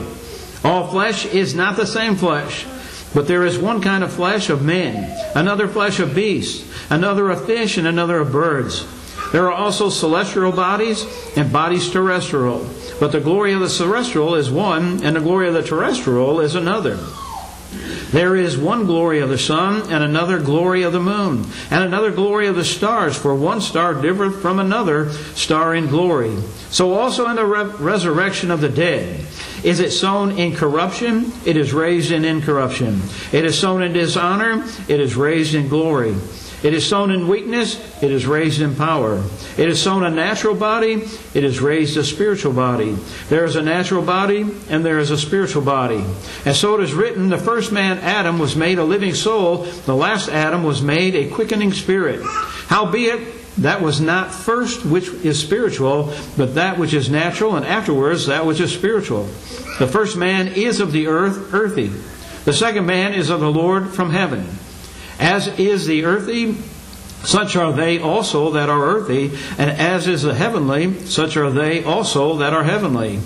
All 0.64 0.92
flesh 0.92 1.26
is 1.26 1.56
not 1.56 1.78
the 1.78 1.88
same 1.88 2.16
flesh, 2.16 2.66
but 3.14 3.28
there 3.28 3.46
is 3.46 3.58
one 3.58 3.82
kind 3.82 4.04
of 4.04 4.12
flesh 4.12 4.50
of 4.50 4.64
men, 4.64 5.16
another 5.36 5.68
flesh 5.68 6.00
of 6.00 6.14
beasts, 6.14 6.70
another 6.90 7.30
of 7.30 7.46
fish, 7.46 7.78
and 7.78 7.88
another 7.88 8.20
of 8.20 8.32
birds. 8.32 8.86
There 9.32 9.46
are 9.48 9.54
also 9.54 9.90
celestial 9.90 10.52
bodies 10.52 11.06
and 11.36 11.52
bodies 11.52 11.90
terrestrial. 11.90 12.70
But 13.00 13.12
the 13.12 13.20
glory 13.20 13.54
of 13.54 13.60
the 13.60 13.70
celestial 13.70 14.36
is 14.36 14.50
one, 14.50 15.04
and 15.04 15.16
the 15.16 15.22
glory 15.22 15.48
of 15.48 15.54
the 15.54 15.64
terrestrial 15.64 16.40
is 16.40 16.56
another. 16.56 16.98
There 18.12 18.38
is 18.38 18.58
one 18.58 18.86
glory 18.86 19.20
of 19.20 19.30
the 19.30 19.38
sun, 19.38 19.92
and 19.92 20.02
another 20.02 20.40
glory 20.40 20.84
of 20.84 20.94
the 20.94 21.02
moon, 21.02 21.46
and 21.70 21.84
another 21.84 22.12
glory 22.12 22.48
of 22.48 22.56
the 22.56 22.64
stars, 22.64 23.18
for 23.18 23.36
one 23.36 23.60
star 23.60 23.94
differeth 23.94 24.42
from 24.42 24.60
another 24.60 25.12
star 25.36 25.76
in 25.76 25.88
glory. 25.88 26.38
So 26.70 26.94
also 26.94 27.28
in 27.28 27.36
the 27.36 27.46
re- 27.46 27.66
resurrection 27.66 28.50
of 28.50 28.62
the 28.62 28.70
dead. 28.70 29.26
Is 29.64 29.80
it 29.80 29.92
sown 29.92 30.32
in 30.32 30.56
corruption? 30.56 31.32
It 31.46 31.58
is 31.58 31.74
raised 31.74 32.12
in 32.12 32.26
incorruption. 32.26 33.02
It 33.32 33.46
is 33.46 33.58
sown 33.58 33.82
in 33.82 33.94
dishonor? 33.94 34.64
It 34.88 35.00
is 35.00 35.16
raised 35.16 35.56
in 35.56 35.68
glory. 35.68 36.16
It 36.64 36.74
is 36.74 36.88
sown 36.88 37.12
in 37.12 37.28
weakness, 37.28 37.80
it 38.02 38.12
is 38.12 38.26
raised 38.26 38.62
in 38.62 38.76
power. 38.76 39.24
It 39.58 39.70
is 39.70 39.80
sown 39.80 40.04
a 40.04 40.10
natural 40.10 40.56
body, 40.56 41.04
it 41.36 41.44
is 41.44 41.62
raised 41.62 41.98
a 41.98 42.04
spiritual 42.04 42.52
body. 42.52 42.98
There 43.30 43.46
is 43.46 43.56
a 43.56 43.62
natural 43.62 44.02
body, 44.02 44.42
and 44.68 44.84
there 44.84 44.98
is 44.98 45.12
a 45.12 45.20
spiritual 45.20 45.62
body. 45.62 46.04
And 46.46 46.56
so 46.56 46.74
it 46.74 46.84
is 46.84 46.96
written 46.96 47.30
the 47.30 47.38
first 47.38 47.72
man, 47.72 48.00
Adam, 48.00 48.40
was 48.40 48.56
made 48.56 48.80
a 48.80 48.84
living 48.84 49.14
soul, 49.14 49.66
the 49.86 49.96
last 49.96 50.30
Adam 50.30 50.64
was 50.64 50.82
made 50.82 51.16
a 51.16 51.30
quickening 51.30 51.74
spirit. 51.74 52.22
Howbeit, 52.24 53.37
that 53.58 53.82
was 53.82 54.00
not 54.00 54.32
first 54.32 54.86
which 54.86 55.10
is 55.10 55.40
spiritual, 55.40 56.14
but 56.38 56.56
that 56.56 56.78
which 56.78 56.94
is 56.94 57.10
natural, 57.10 57.56
and 57.56 57.66
afterwards 57.66 58.28
that 58.28 58.46
which 58.46 58.60
is 58.60 58.74
spiritual. 58.74 59.24
The 59.80 59.88
first 59.88 60.16
man 60.16 60.48
is 60.50 60.80
of 60.80 60.92
the 60.92 61.08
earth, 61.08 61.54
earthy. 61.54 61.88
The 62.46 62.54
second 62.54 62.86
man 62.86 63.14
is 63.14 63.30
of 63.30 63.40
the 63.40 63.52
Lord 63.52 63.90
from 63.90 64.12
heaven. 64.12 64.48
As 65.20 65.48
is 65.60 65.88
the 65.88 66.06
earthy, 66.06 66.56
such 67.24 67.56
are 67.56 67.74
they 67.74 68.00
also 68.00 68.52
that 68.52 68.70
are 68.70 68.84
earthy, 68.86 69.32
and 69.58 69.70
as 69.72 70.08
is 70.08 70.22
the 70.22 70.34
heavenly, 70.34 70.94
such 71.06 71.36
are 71.36 71.52
they 71.52 71.84
also 71.84 72.38
that 72.38 72.54
are 72.54 72.64
heavenly. 72.64 73.20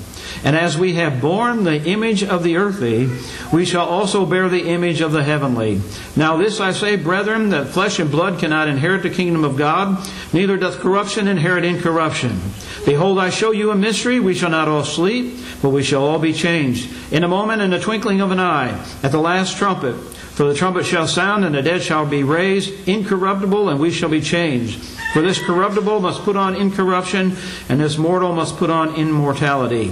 And 0.43 0.55
as 0.55 0.77
we 0.77 0.95
have 0.95 1.21
borne 1.21 1.63
the 1.63 1.83
image 1.83 2.23
of 2.23 2.43
the 2.43 2.57
earthly, 2.57 3.09
we 3.53 3.65
shall 3.65 3.85
also 3.85 4.25
bear 4.25 4.49
the 4.49 4.69
image 4.69 5.01
of 5.01 5.11
the 5.11 5.23
heavenly. 5.23 5.81
Now 6.15 6.37
this 6.37 6.59
I 6.59 6.71
say, 6.71 6.95
brethren, 6.95 7.49
that 7.49 7.67
flesh 7.67 7.99
and 7.99 8.09
blood 8.09 8.39
cannot 8.39 8.67
inherit 8.67 9.03
the 9.03 9.09
kingdom 9.09 9.43
of 9.43 9.57
God, 9.57 10.07
neither 10.33 10.57
doth 10.57 10.79
corruption 10.79 11.27
inherit 11.27 11.63
incorruption. 11.63 12.39
Behold, 12.85 13.19
I 13.19 13.29
show 13.29 13.51
you 13.51 13.69
a 13.69 13.75
mystery. 13.75 14.19
We 14.19 14.33
shall 14.33 14.49
not 14.49 14.67
all 14.67 14.83
sleep, 14.83 15.37
but 15.61 15.69
we 15.69 15.83
shall 15.83 16.03
all 16.03 16.17
be 16.19 16.33
changed. 16.33 16.91
In 17.13 17.23
a 17.23 17.27
moment, 17.27 17.61
in 17.61 17.69
the 17.69 17.79
twinkling 17.79 18.21
of 18.21 18.31
an 18.31 18.39
eye, 18.39 18.83
at 19.03 19.11
the 19.11 19.19
last 19.19 19.57
trumpet. 19.57 19.95
For 20.31 20.45
the 20.45 20.55
trumpet 20.55 20.85
shall 20.85 21.07
sound, 21.07 21.45
and 21.45 21.53
the 21.53 21.61
dead 21.61 21.83
shall 21.83 22.05
be 22.05 22.23
raised 22.23 22.87
incorruptible, 22.87 23.69
and 23.69 23.79
we 23.79 23.91
shall 23.91 24.09
be 24.09 24.21
changed. 24.21 24.81
For 25.13 25.21
this 25.21 25.37
corruptible 25.37 25.99
must 25.99 26.23
put 26.23 26.35
on 26.35 26.55
incorruption, 26.55 27.35
and 27.69 27.79
this 27.79 27.97
mortal 27.97 28.33
must 28.33 28.57
put 28.57 28.69
on 28.69 28.95
immortality. 28.95 29.91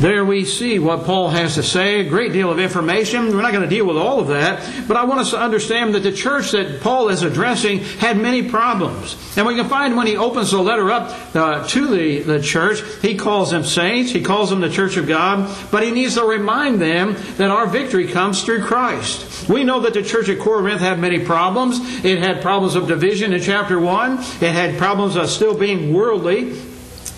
There 0.00 0.24
we 0.24 0.46
see 0.46 0.78
what 0.78 1.04
Paul 1.04 1.28
has 1.28 1.56
to 1.56 1.62
say, 1.62 2.00
a 2.00 2.08
great 2.08 2.32
deal 2.32 2.50
of 2.50 2.58
information. 2.58 3.36
We're 3.36 3.42
not 3.42 3.52
going 3.52 3.68
to 3.68 3.68
deal 3.68 3.84
with 3.84 3.98
all 3.98 4.18
of 4.18 4.28
that, 4.28 4.88
but 4.88 4.96
I 4.96 5.04
want 5.04 5.20
us 5.20 5.32
to 5.32 5.38
understand 5.38 5.94
that 5.94 6.00
the 6.00 6.10
church 6.10 6.52
that 6.52 6.80
Paul 6.80 7.10
is 7.10 7.22
addressing 7.22 7.80
had 7.80 8.16
many 8.16 8.48
problems. 8.48 9.18
And 9.36 9.46
we 9.46 9.56
can 9.56 9.68
find 9.68 9.98
when 9.98 10.06
he 10.06 10.16
opens 10.16 10.52
the 10.52 10.58
letter 10.62 10.90
up 10.90 11.36
uh, 11.36 11.68
to 11.68 11.86
the, 11.86 12.20
the 12.20 12.40
church, 12.40 12.82
he 13.02 13.14
calls 13.14 13.50
them 13.50 13.62
saints, 13.62 14.10
he 14.10 14.22
calls 14.22 14.48
them 14.48 14.62
the 14.62 14.70
church 14.70 14.96
of 14.96 15.06
God, 15.06 15.54
but 15.70 15.82
he 15.82 15.90
needs 15.90 16.14
to 16.14 16.24
remind 16.24 16.80
them 16.80 17.14
that 17.36 17.50
our 17.50 17.66
victory 17.66 18.08
comes 18.08 18.42
through 18.42 18.64
Christ. 18.64 19.50
We 19.50 19.64
know 19.64 19.80
that 19.80 19.92
the 19.92 20.02
church 20.02 20.30
at 20.30 20.38
Corinth 20.38 20.80
had 20.80 20.98
many 20.98 21.22
problems. 21.26 21.78
It 22.06 22.20
had 22.20 22.40
problems 22.40 22.74
of 22.74 22.88
division 22.88 23.34
in 23.34 23.42
chapter 23.42 23.78
1, 23.78 24.18
it 24.18 24.52
had 24.52 24.78
problems 24.78 25.16
of 25.16 25.28
still 25.28 25.52
being 25.52 25.92
worldly. 25.92 26.69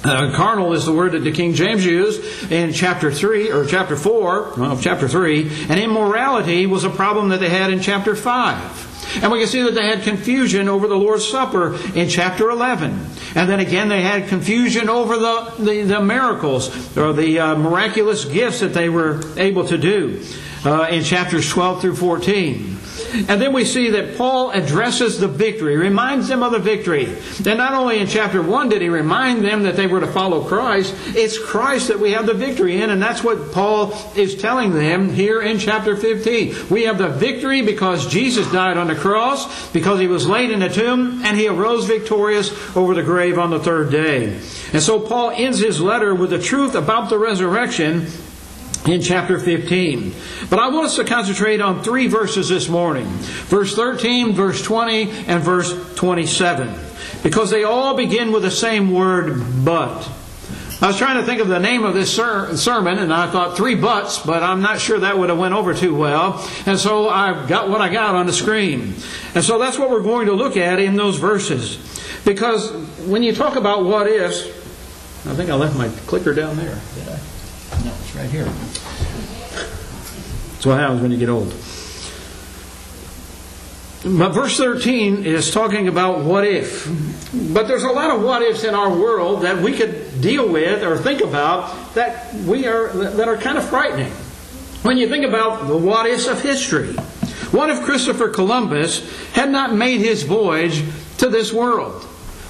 Uh, 0.04 0.34
carnal 0.34 0.72
is 0.72 0.84
the 0.84 0.92
word 0.92 1.12
that 1.12 1.20
the 1.20 1.30
King 1.30 1.54
James 1.54 1.86
used 1.86 2.50
in 2.50 2.72
chapter 2.72 3.12
3 3.12 3.52
or 3.52 3.64
chapter 3.64 3.96
4, 3.96 4.54
well, 4.56 4.78
chapter 4.78 5.06
3, 5.06 5.66
and 5.68 5.78
immorality 5.78 6.66
was 6.66 6.84
a 6.84 6.90
problem 6.90 7.28
that 7.28 7.38
they 7.38 7.48
had 7.48 7.72
in 7.72 7.80
chapter 7.80 8.16
5. 8.16 8.92
And 9.22 9.30
we 9.30 9.38
can 9.38 9.48
see 9.48 9.62
that 9.62 9.74
they 9.74 9.86
had 9.86 10.02
confusion 10.02 10.68
over 10.68 10.88
the 10.88 10.96
Lord's 10.96 11.28
Supper 11.28 11.78
in 11.94 12.08
chapter 12.08 12.50
11. 12.50 12.98
And 13.34 13.48
then 13.48 13.60
again, 13.60 13.88
they 13.88 14.02
had 14.02 14.28
confusion 14.28 14.88
over 14.88 15.16
the, 15.16 15.54
the, 15.58 15.82
the 15.82 16.00
miracles 16.00 16.96
or 16.96 17.12
the 17.12 17.38
uh, 17.38 17.56
miraculous 17.56 18.24
gifts 18.24 18.60
that 18.60 18.74
they 18.74 18.88
were 18.88 19.20
able 19.36 19.66
to 19.68 19.76
do 19.76 20.24
uh, 20.64 20.88
in 20.90 21.04
chapters 21.04 21.48
12 21.50 21.80
through 21.80 21.96
14. 21.96 22.71
And 23.14 23.40
then 23.40 23.52
we 23.52 23.64
see 23.64 23.90
that 23.90 24.16
Paul 24.16 24.50
addresses 24.50 25.18
the 25.18 25.28
victory, 25.28 25.76
reminds 25.76 26.28
them 26.28 26.42
of 26.42 26.52
the 26.52 26.58
victory. 26.58 27.06
And 27.46 27.58
not 27.58 27.74
only 27.74 27.98
in 27.98 28.06
chapter 28.06 28.42
1 28.42 28.68
did 28.70 28.82
he 28.82 28.88
remind 28.88 29.44
them 29.44 29.64
that 29.64 29.76
they 29.76 29.86
were 29.86 30.00
to 30.00 30.06
follow 30.06 30.44
Christ, 30.44 30.94
it's 31.08 31.38
Christ 31.38 31.88
that 31.88 32.00
we 32.00 32.12
have 32.12 32.26
the 32.26 32.34
victory 32.34 32.80
in, 32.80 32.90
and 32.90 33.02
that's 33.02 33.22
what 33.22 33.52
Paul 33.52 33.94
is 34.16 34.36
telling 34.36 34.72
them 34.72 35.12
here 35.12 35.42
in 35.42 35.58
chapter 35.58 35.96
15. 35.96 36.68
We 36.70 36.84
have 36.84 36.98
the 36.98 37.08
victory 37.08 37.62
because 37.62 38.06
Jesus 38.08 38.50
died 38.50 38.76
on 38.76 38.88
the 38.88 38.94
cross, 38.94 39.70
because 39.72 40.00
he 40.00 40.06
was 40.06 40.26
laid 40.26 40.50
in 40.50 40.60
the 40.60 40.68
tomb, 40.68 41.22
and 41.24 41.36
he 41.36 41.48
arose 41.48 41.86
victorious 41.86 42.50
over 42.76 42.94
the 42.94 43.02
grave 43.02 43.38
on 43.38 43.50
the 43.50 43.60
third 43.60 43.90
day. 43.90 44.38
And 44.72 44.82
so 44.82 44.98
Paul 45.00 45.30
ends 45.30 45.58
his 45.58 45.80
letter 45.80 46.14
with 46.14 46.30
the 46.30 46.38
truth 46.38 46.74
about 46.74 47.10
the 47.10 47.18
resurrection 47.18 48.06
in 48.86 49.00
chapter 49.00 49.38
15. 49.38 50.14
But 50.50 50.58
I 50.58 50.68
want 50.68 50.86
us 50.86 50.96
to 50.96 51.04
concentrate 51.04 51.60
on 51.60 51.82
three 51.82 52.08
verses 52.08 52.48
this 52.48 52.68
morning 52.68 53.06
verse 53.06 53.74
13, 53.74 54.32
verse 54.32 54.62
20, 54.62 55.10
and 55.26 55.42
verse 55.42 55.94
27. 55.94 56.74
Because 57.22 57.50
they 57.50 57.64
all 57.64 57.94
begin 57.94 58.32
with 58.32 58.42
the 58.42 58.50
same 58.50 58.92
word, 58.92 59.64
but. 59.64 60.10
I 60.80 60.88
was 60.88 60.98
trying 60.98 61.16
to 61.16 61.22
think 61.22 61.40
of 61.40 61.46
the 61.46 61.60
name 61.60 61.84
of 61.84 61.94
this 61.94 62.12
ser- 62.12 62.56
sermon, 62.56 62.98
and 62.98 63.14
I 63.14 63.30
thought 63.30 63.56
three 63.56 63.76
buts, 63.76 64.18
but 64.18 64.42
I'm 64.42 64.62
not 64.62 64.80
sure 64.80 64.98
that 64.98 65.16
would 65.16 65.28
have 65.28 65.38
went 65.38 65.54
over 65.54 65.74
too 65.74 65.94
well. 65.94 66.44
And 66.66 66.76
so 66.76 67.08
I 67.08 67.46
got 67.46 67.68
what 67.68 67.80
I 67.80 67.88
got 67.88 68.16
on 68.16 68.26
the 68.26 68.32
screen. 68.32 68.94
And 69.36 69.44
so 69.44 69.60
that's 69.60 69.78
what 69.78 69.90
we're 69.90 70.02
going 70.02 70.26
to 70.26 70.32
look 70.32 70.56
at 70.56 70.80
in 70.80 70.96
those 70.96 71.18
verses. 71.18 71.78
Because 72.24 72.72
when 73.06 73.22
you 73.22 73.32
talk 73.32 73.54
about 73.54 73.84
what 73.84 74.08
ifs, 74.08 74.44
I 75.24 75.34
think 75.36 75.50
I 75.50 75.54
left 75.54 75.76
my 75.76 75.88
clicker 76.06 76.34
down 76.34 76.56
there. 76.56 76.80
Did 76.96 77.08
I? 77.10 77.20
Right 78.14 78.30
here. 78.30 78.44
That's 78.44 80.66
what 80.66 80.78
happens 80.78 81.00
when 81.00 81.10
you 81.10 81.16
get 81.16 81.28
old. 81.28 81.54
But 84.04 84.30
verse 84.30 84.56
13 84.56 85.24
is 85.24 85.50
talking 85.50 85.88
about 85.88 86.20
what 86.20 86.46
if. 86.46 86.88
But 87.52 87.68
there's 87.68 87.84
a 87.84 87.90
lot 87.90 88.14
of 88.14 88.22
what 88.22 88.42
ifs 88.42 88.64
in 88.64 88.74
our 88.74 88.90
world 88.90 89.42
that 89.42 89.62
we 89.62 89.72
could 89.72 90.20
deal 90.20 90.48
with 90.48 90.82
or 90.82 90.98
think 90.98 91.20
about 91.20 91.94
that 91.94 92.34
we 92.34 92.66
are 92.66 92.88
that 92.88 93.28
are 93.28 93.36
kind 93.36 93.56
of 93.56 93.68
frightening. 93.68 94.12
When 94.82 94.98
you 94.98 95.08
think 95.08 95.24
about 95.24 95.68
the 95.68 95.76
what 95.76 96.06
ifs 96.06 96.26
of 96.26 96.42
history. 96.42 96.94
What 97.52 97.70
if 97.70 97.82
Christopher 97.82 98.28
Columbus 98.28 99.08
had 99.32 99.50
not 99.50 99.74
made 99.74 100.00
his 100.00 100.22
voyage 100.22 100.84
to 101.18 101.28
this 101.28 101.52
world? 101.52 102.02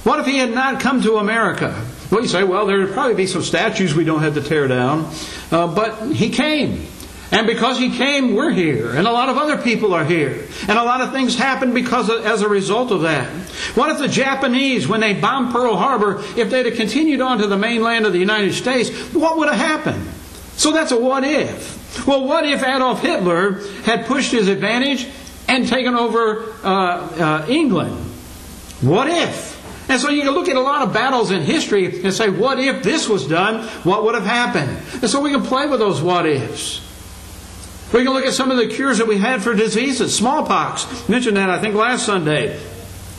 What 0.04 0.21
if 0.21 0.26
he 0.26 0.38
had 0.38 0.54
not 0.54 0.81
come 0.81 1.02
to 1.02 1.19
America? 1.19 1.87
Well, 2.12 2.21
you 2.21 2.28
say, 2.28 2.45
well, 2.45 2.66
there 2.66 2.78
would 2.78 2.92
probably 2.92 3.14
be 3.14 3.26
some 3.26 3.40
statues 3.40 3.95
we 3.95 4.04
don't 4.04 4.21
have 4.21 4.35
to 4.35 4.42
tear 4.42 4.69
down. 4.69 5.11
Uh, 5.50 5.66
but 5.66 6.12
he 6.12 6.28
came. 6.28 6.87
And 7.31 7.47
because 7.47 7.78
he 7.78 7.97
came, 7.97 8.35
we're 8.35 8.50
here. 8.50 8.95
And 8.95 9.07
a 9.07 9.11
lot 9.11 9.31
of 9.31 9.38
other 9.38 9.57
people 9.57 9.95
are 9.95 10.04
here. 10.04 10.47
And 10.69 10.78
a 10.78 10.85
lot 10.85 11.00
of 11.00 11.12
things 11.12 11.38
happened 11.38 11.73
because 11.73 12.11
of, 12.11 12.26
as 12.26 12.42
a 12.42 12.49
result 12.50 12.90
of 12.90 13.00
that. 13.00 13.31
What 13.75 13.88
if 13.92 13.99
the 13.99 14.09
Japanese, 14.09 14.87
when 14.87 15.00
they 15.00 15.14
bombed 15.14 15.52
Pearl 15.52 15.75
Harbor, 15.75 16.23
if 16.37 16.50
they'd 16.50 16.66
have 16.66 16.76
continued 16.76 17.23
on 17.23 17.38
to 17.38 17.47
the 17.47 17.57
mainland 17.57 18.04
of 18.04 18.12
the 18.12 18.19
United 18.19 18.52
States, 18.52 18.90
what 19.14 19.38
would 19.38 19.49
have 19.49 19.57
happened? 19.57 20.07
So 20.57 20.71
that's 20.71 20.92
a 20.92 21.00
what 21.00 21.25
if. 21.25 22.07
Well, 22.07 22.26
what 22.26 22.45
if 22.45 22.62
Adolf 22.62 23.00
Hitler 23.00 23.62
had 23.85 24.04
pushed 24.04 24.33
his 24.33 24.49
advantage 24.49 25.09
and 25.49 25.66
taken 25.66 25.95
over 25.95 26.52
uh, 26.62 26.69
uh, 26.69 27.47
England? 27.49 27.97
What 28.83 29.09
if? 29.09 29.51
And 29.92 30.00
so 30.00 30.08
you 30.08 30.22
can 30.22 30.32
look 30.32 30.49
at 30.49 30.56
a 30.56 30.61
lot 30.61 30.80
of 30.80 30.94
battles 30.94 31.30
in 31.30 31.42
history 31.42 32.02
and 32.02 32.14
say, 32.14 32.30
what 32.30 32.58
if 32.58 32.82
this 32.82 33.11
was 33.11 33.28
done? 33.28 33.68
What 33.84 34.04
would 34.04 34.14
have 34.14 34.25
happened? 34.25 34.70
And 35.02 35.11
so 35.11 35.20
we 35.20 35.30
can 35.30 35.42
play 35.42 35.66
with 35.66 35.80
those 35.80 36.00
what 36.00 36.25
ifs. 36.25 36.80
We 37.92 38.02
can 38.02 38.14
look 38.14 38.25
at 38.25 38.32
some 38.32 38.50
of 38.50 38.56
the 38.56 38.68
cures 38.68 38.96
that 38.96 39.06
we 39.06 39.18
had 39.18 39.42
for 39.42 39.52
diseases. 39.52 40.16
Smallpox. 40.16 41.11
Mentioned 41.11 41.37
that, 41.37 41.50
I 41.50 41.61
think, 41.61 41.75
last 41.75 42.06
Sunday. 42.06 42.58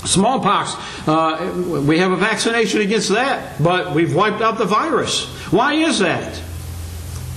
Smallpox, 0.03 0.75
uh, 1.08 1.84
we 1.86 2.00
have 2.00 2.12
a 2.12 2.18
vaccination 2.18 2.82
against 2.82 3.10
that, 3.10 3.62
but 3.62 3.94
we've 3.94 4.15
wiped 4.15 4.42
out 4.42 4.58
the 4.58 4.65
virus. 4.65 5.27
Why 5.51 5.75
is 5.75 6.00
that? 6.00 6.42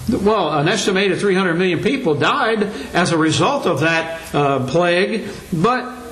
Well, 0.08 0.50
an 0.50 0.66
estimated 0.66 1.18
300 1.18 1.58
million 1.58 1.82
people 1.82 2.14
died 2.14 2.62
as 2.94 3.12
a 3.12 3.18
result 3.18 3.66
of 3.66 3.80
that 3.80 4.34
uh, 4.34 4.66
plague, 4.66 5.28
but 5.52 6.05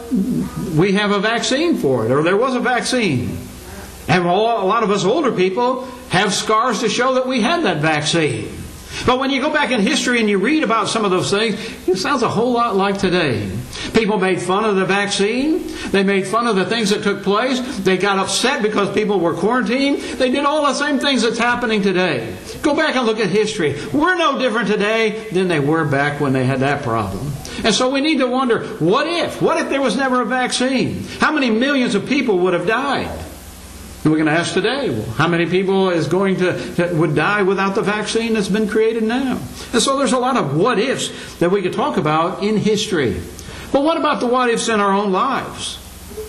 we 0.76 0.92
have 0.92 1.10
a 1.10 1.18
vaccine 1.18 1.76
for 1.76 2.06
it, 2.06 2.10
or 2.10 2.22
there 2.22 2.36
was 2.36 2.54
a 2.54 2.60
vaccine. 2.60 3.38
And 4.08 4.24
a 4.24 4.32
lot 4.32 4.82
of 4.82 4.90
us 4.90 5.04
older 5.04 5.32
people 5.32 5.86
have 6.10 6.32
scars 6.32 6.80
to 6.80 6.88
show 6.88 7.14
that 7.14 7.26
we 7.26 7.40
had 7.40 7.64
that 7.64 7.78
vaccine. 7.78 8.50
But 9.06 9.18
when 9.18 9.30
you 9.30 9.40
go 9.40 9.52
back 9.52 9.70
in 9.70 9.80
history 9.80 10.20
and 10.20 10.30
you 10.30 10.38
read 10.38 10.62
about 10.62 10.88
some 10.88 11.04
of 11.04 11.10
those 11.10 11.30
things, 11.30 11.54
it 11.88 11.96
sounds 11.96 12.22
a 12.22 12.28
whole 12.28 12.52
lot 12.52 12.76
like 12.76 12.96
today. 12.96 13.50
People 13.92 14.18
made 14.18 14.40
fun 14.40 14.64
of 14.64 14.76
the 14.76 14.84
vaccine. 14.84 15.66
They 15.90 16.04
made 16.04 16.26
fun 16.26 16.46
of 16.46 16.54
the 16.54 16.64
things 16.64 16.90
that 16.90 17.02
took 17.02 17.22
place. 17.22 17.60
They 17.78 17.96
got 17.96 18.18
upset 18.18 18.62
because 18.62 18.94
people 18.94 19.18
were 19.18 19.34
quarantined. 19.34 20.00
They 20.00 20.30
did 20.30 20.44
all 20.44 20.62
the 20.62 20.74
same 20.74 21.00
things 21.00 21.22
that's 21.22 21.38
happening 21.38 21.82
today. 21.82 22.36
Go 22.62 22.74
back 22.74 22.94
and 22.94 23.04
look 23.04 23.18
at 23.18 23.30
history. 23.30 23.76
We're 23.92 24.14
no 24.14 24.38
different 24.38 24.68
today 24.68 25.28
than 25.30 25.48
they 25.48 25.60
were 25.60 25.84
back 25.84 26.20
when 26.20 26.32
they 26.32 26.44
had 26.44 26.60
that 26.60 26.82
problem. 26.82 27.32
And 27.64 27.74
so 27.74 27.88
we 27.88 28.02
need 28.02 28.18
to 28.18 28.26
wonder, 28.26 28.66
what 28.76 29.06
if? 29.06 29.40
What 29.40 29.58
if 29.58 29.70
there 29.70 29.80
was 29.80 29.96
never 29.96 30.20
a 30.20 30.26
vaccine? 30.26 31.02
How 31.18 31.32
many 31.32 31.50
millions 31.50 31.94
of 31.94 32.06
people 32.06 32.38
would 32.40 32.52
have 32.52 32.66
died? 32.66 33.08
And 33.08 34.12
we're 34.12 34.18
going 34.18 34.26
to 34.26 34.38
ask 34.38 34.52
today, 34.52 34.92
how 35.16 35.28
many 35.28 35.46
people 35.46 35.88
is 35.88 36.06
going 36.06 36.36
to 36.36 36.90
would 36.92 37.14
die 37.14 37.42
without 37.42 37.74
the 37.74 37.80
vaccine 37.80 38.34
that's 38.34 38.50
been 38.50 38.68
created 38.68 39.02
now? 39.02 39.40
And 39.72 39.82
so 39.82 39.96
there's 39.96 40.12
a 40.12 40.18
lot 40.18 40.36
of 40.36 40.54
what 40.54 40.78
ifs 40.78 41.36
that 41.36 41.50
we 41.50 41.62
could 41.62 41.72
talk 41.72 41.96
about 41.96 42.42
in 42.42 42.58
history. 42.58 43.18
But 43.72 43.82
what 43.82 43.96
about 43.96 44.20
the 44.20 44.26
what 44.26 44.50
ifs 44.50 44.68
in 44.68 44.78
our 44.78 44.92
own 44.92 45.10
lives? 45.10 45.78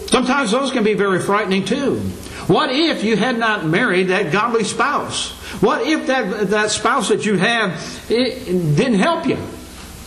Sometimes 0.08 0.52
those 0.52 0.72
can 0.72 0.86
be 0.86 0.94
very 0.94 1.20
frightening 1.20 1.66
too. 1.66 2.00
What 2.48 2.72
if 2.72 3.04
you 3.04 3.18
had 3.18 3.38
not 3.38 3.66
married 3.66 4.08
that 4.08 4.32
godly 4.32 4.64
spouse? 4.64 5.32
What 5.62 5.86
if 5.86 6.08
that, 6.08 6.52
that 6.52 6.72
spouse 6.72 7.10
that 7.10 7.26
you 7.26 7.36
have 7.36 8.08
didn't 8.08 9.00
help 9.00 9.28
you 9.28 9.38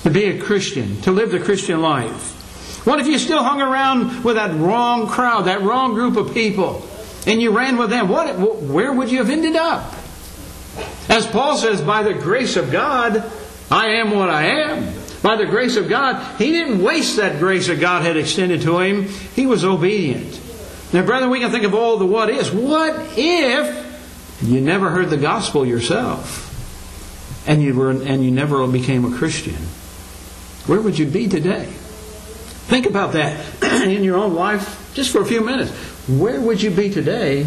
to 0.02 0.10
be 0.10 0.24
a 0.24 0.40
Christian, 0.40 1.00
to 1.02 1.12
live 1.12 1.30
the 1.30 1.40
Christian 1.40 1.80
life? 1.80 2.86
What 2.86 3.00
if 3.00 3.06
you 3.06 3.18
still 3.18 3.42
hung 3.42 3.60
around 3.60 4.24
with 4.24 4.36
that 4.36 4.54
wrong 4.58 5.08
crowd, 5.08 5.42
that 5.42 5.62
wrong 5.62 5.94
group 5.94 6.16
of 6.16 6.32
people? 6.32 6.88
and 7.28 7.42
you 7.42 7.50
ran 7.50 7.76
with 7.76 7.90
them, 7.90 8.08
what, 8.08 8.38
where 8.38 8.92
would 8.92 9.10
you 9.10 9.18
have 9.18 9.28
ended 9.28 9.54
up? 9.54 9.94
As 11.10 11.26
Paul 11.26 11.58
says, 11.58 11.80
by 11.80 12.02
the 12.02 12.14
grace 12.14 12.56
of 12.56 12.72
God, 12.72 13.22
I 13.70 13.96
am 13.96 14.12
what 14.12 14.30
I 14.30 14.46
am. 14.46 14.94
By 15.22 15.36
the 15.36 15.44
grace 15.44 15.76
of 15.76 15.88
God, 15.88 16.38
he 16.38 16.52
didn't 16.52 16.82
waste 16.82 17.16
that 17.16 17.38
grace 17.38 17.66
that 17.66 17.80
God 17.80 18.02
had 18.02 18.16
extended 18.16 18.62
to 18.62 18.78
him. 18.78 19.08
He 19.34 19.46
was 19.46 19.62
obedient. 19.62 20.40
Now, 20.92 21.04
brethren, 21.04 21.30
we 21.30 21.40
can 21.40 21.50
think 21.50 21.64
of 21.64 21.74
all 21.74 21.98
the 21.98 22.06
what 22.06 22.30
ifs. 22.30 22.50
What 22.50 22.94
if 23.18 24.40
you 24.42 24.60
never 24.60 24.88
heard 24.88 25.10
the 25.10 25.18
gospel 25.18 25.66
yourself 25.66 26.46
and 27.46 27.62
you 27.62 27.74
were 27.74 27.90
and 27.90 28.24
you 28.24 28.30
never 28.30 28.66
became 28.66 29.04
a 29.04 29.14
Christian? 29.14 29.56
Where 30.68 30.82
would 30.82 30.98
you 30.98 31.06
be 31.06 31.28
today? 31.28 31.64
Think 31.64 32.84
about 32.84 33.14
that 33.14 33.42
in 33.88 34.04
your 34.04 34.18
own 34.18 34.34
life 34.34 34.92
just 34.92 35.10
for 35.10 35.22
a 35.22 35.24
few 35.24 35.40
minutes. 35.40 35.70
Where 36.06 36.38
would 36.38 36.60
you 36.60 36.70
be 36.70 36.90
today 36.90 37.40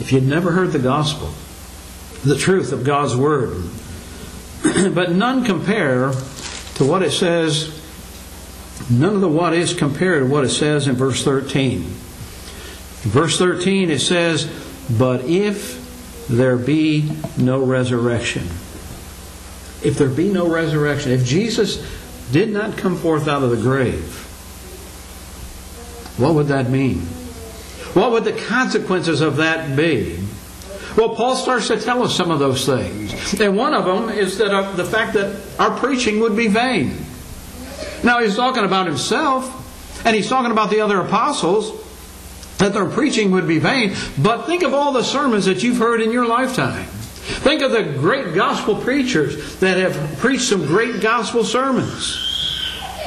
if 0.00 0.10
you'd 0.10 0.26
never 0.26 0.50
heard 0.50 0.72
the 0.72 0.80
gospel, 0.80 1.32
the 2.24 2.36
truth 2.36 2.72
of 2.72 2.82
God's 2.82 3.14
Word? 3.14 3.62
but 4.92 5.12
none 5.12 5.44
compare 5.44 6.10
to 6.74 6.84
what 6.84 7.04
it 7.04 7.12
says, 7.12 7.80
none 8.90 9.14
of 9.14 9.20
the 9.20 9.28
what 9.28 9.54
is 9.54 9.72
compared 9.72 10.24
to 10.24 10.28
what 10.28 10.44
it 10.44 10.50
says 10.50 10.88
in 10.88 10.96
verse 10.96 11.22
13. 11.22 11.82
In 11.82 11.86
verse 13.10 13.38
13 13.38 13.92
it 13.92 14.00
says, 14.00 14.50
But 14.98 15.24
if 15.26 16.26
there 16.28 16.56
be 16.56 17.12
no 17.36 17.62
resurrection, 17.62 18.42
if 19.84 19.94
there 19.96 20.08
be 20.08 20.32
no 20.32 20.48
resurrection, 20.48 21.12
if 21.12 21.24
Jesus 21.24 21.97
did 22.32 22.50
not 22.50 22.76
come 22.76 22.96
forth 22.96 23.28
out 23.28 23.42
of 23.42 23.50
the 23.50 23.56
grave, 23.56 24.24
what 26.18 26.34
would 26.34 26.48
that 26.48 26.68
mean? 26.68 27.00
What 27.94 28.12
would 28.12 28.24
the 28.24 28.32
consequences 28.32 29.20
of 29.20 29.36
that 29.36 29.76
be? 29.76 30.18
Well, 30.96 31.14
Paul 31.14 31.36
starts 31.36 31.68
to 31.68 31.80
tell 31.80 32.02
us 32.02 32.14
some 32.14 32.30
of 32.30 32.38
those 32.38 32.66
things. 32.66 33.40
And 33.40 33.56
one 33.56 33.72
of 33.72 33.84
them 33.84 34.10
is 34.10 34.36
that 34.38 34.50
uh, 34.50 34.72
the 34.72 34.84
fact 34.84 35.14
that 35.14 35.40
our 35.58 35.78
preaching 35.78 36.18
would 36.20 36.36
be 36.36 36.48
vain. 36.48 36.96
Now, 38.02 38.20
he's 38.20 38.36
talking 38.36 38.64
about 38.64 38.86
himself, 38.86 40.04
and 40.04 40.16
he's 40.16 40.28
talking 40.28 40.50
about 40.50 40.70
the 40.70 40.80
other 40.80 41.00
apostles, 41.00 41.84
that 42.58 42.72
their 42.72 42.86
preaching 42.86 43.30
would 43.30 43.46
be 43.46 43.58
vain. 43.58 43.94
But 44.18 44.46
think 44.46 44.64
of 44.64 44.74
all 44.74 44.92
the 44.92 45.04
sermons 45.04 45.44
that 45.44 45.62
you've 45.62 45.78
heard 45.78 46.00
in 46.00 46.10
your 46.10 46.26
lifetime. 46.26 46.88
Think 47.28 47.62
of 47.62 47.72
the 47.72 47.82
great 47.82 48.34
gospel 48.34 48.76
preachers 48.76 49.56
that 49.60 49.76
have 49.76 50.18
preached 50.18 50.44
some 50.44 50.66
great 50.66 51.00
gospel 51.00 51.44
sermons. 51.44 52.24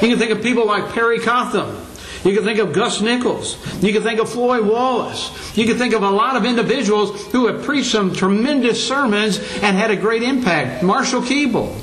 You 0.00 0.08
can 0.08 0.18
think 0.18 0.30
of 0.30 0.42
people 0.42 0.66
like 0.66 0.92
Perry 0.92 1.20
Cotham, 1.20 1.86
you 2.24 2.34
can 2.34 2.44
think 2.44 2.60
of 2.60 2.72
Gus 2.72 3.00
Nichols. 3.00 3.56
You 3.82 3.92
can 3.92 4.02
think 4.02 4.20
of 4.20 4.30
Foy 4.30 4.62
Wallace. 4.62 5.30
You 5.56 5.66
can 5.66 5.76
think 5.76 5.92
of 5.92 6.02
a 6.02 6.10
lot 6.10 6.36
of 6.36 6.44
individuals 6.44 7.26
who 7.32 7.48
have 7.48 7.64
preached 7.64 7.90
some 7.90 8.14
tremendous 8.14 8.86
sermons 8.86 9.38
and 9.60 9.76
had 9.76 9.90
a 9.90 9.96
great 9.96 10.22
impact. 10.22 10.82
Marshall 10.82 11.22
Keeble. 11.22 11.74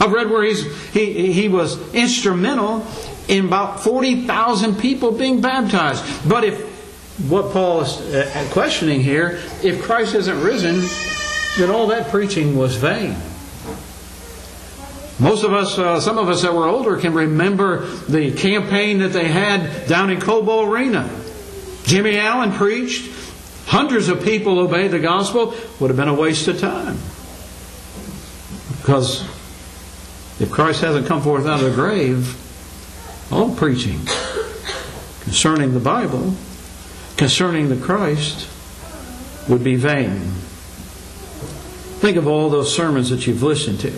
I've 0.00 0.12
read 0.12 0.30
where 0.30 0.42
he's, 0.44 0.64
he, 0.92 1.32
he 1.32 1.48
was 1.48 1.92
instrumental 1.92 2.86
in 3.28 3.46
about 3.46 3.80
40,000 3.80 4.78
people 4.78 5.12
being 5.12 5.42
baptized. 5.42 6.02
But 6.26 6.44
if 6.44 6.70
what 7.28 7.52
Paul 7.52 7.82
is 7.82 8.00
uh, 8.14 8.48
questioning 8.50 9.02
here, 9.02 9.40
if 9.62 9.82
Christ 9.82 10.14
hasn't 10.14 10.42
risen, 10.42 10.80
then 11.56 11.70
all 11.70 11.88
that 11.88 12.10
preaching 12.10 12.56
was 12.56 12.76
vain. 12.76 13.16
Most 15.20 15.44
of 15.44 15.52
us, 15.52 15.78
uh, 15.78 16.00
some 16.00 16.16
of 16.16 16.30
us 16.30 16.42
that 16.42 16.54
were 16.54 16.66
older, 16.66 16.96
can 16.96 17.12
remember 17.12 17.84
the 18.08 18.32
campaign 18.32 19.00
that 19.00 19.08
they 19.08 19.28
had 19.28 19.86
down 19.86 20.08
in 20.08 20.18
Cobo 20.18 20.62
Arena. 20.62 21.10
Jimmy 21.84 22.18
Allen 22.18 22.52
preached. 22.52 23.10
Hundreds 23.66 24.08
of 24.08 24.24
people 24.24 24.58
obeyed 24.58 24.92
the 24.92 24.98
gospel. 24.98 25.54
Would 25.78 25.90
have 25.90 25.96
been 25.96 26.08
a 26.08 26.14
waste 26.14 26.48
of 26.48 26.58
time. 26.58 26.96
Because 28.78 29.22
if 30.40 30.50
Christ 30.50 30.80
hasn't 30.80 31.06
come 31.06 31.20
forth 31.20 31.46
out 31.46 31.62
of 31.62 31.70
the 31.70 31.74
grave, 31.74 32.36
all 33.30 33.54
preaching 33.54 34.00
concerning 35.20 35.74
the 35.74 35.80
Bible, 35.80 36.34
concerning 37.18 37.68
the 37.68 37.76
Christ, 37.76 38.48
would 39.50 39.62
be 39.62 39.76
vain. 39.76 40.32
Think 42.00 42.16
of 42.16 42.26
all 42.26 42.48
those 42.48 42.74
sermons 42.74 43.10
that 43.10 43.26
you've 43.26 43.42
listened 43.42 43.80
to. 43.80 43.92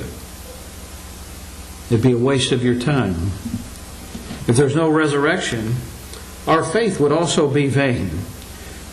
It'd 1.93 2.03
be 2.03 2.13
a 2.13 2.19
waste 2.19 2.51
of 2.51 2.65
your 2.65 2.79
time. 2.79 3.15
If 4.49 4.57
there's 4.57 4.75
no 4.75 4.89
resurrection, 4.89 5.77
our 6.49 6.65
faith 6.65 6.99
would 6.99 7.13
also 7.13 7.49
be 7.49 7.69
vain. 7.69 8.11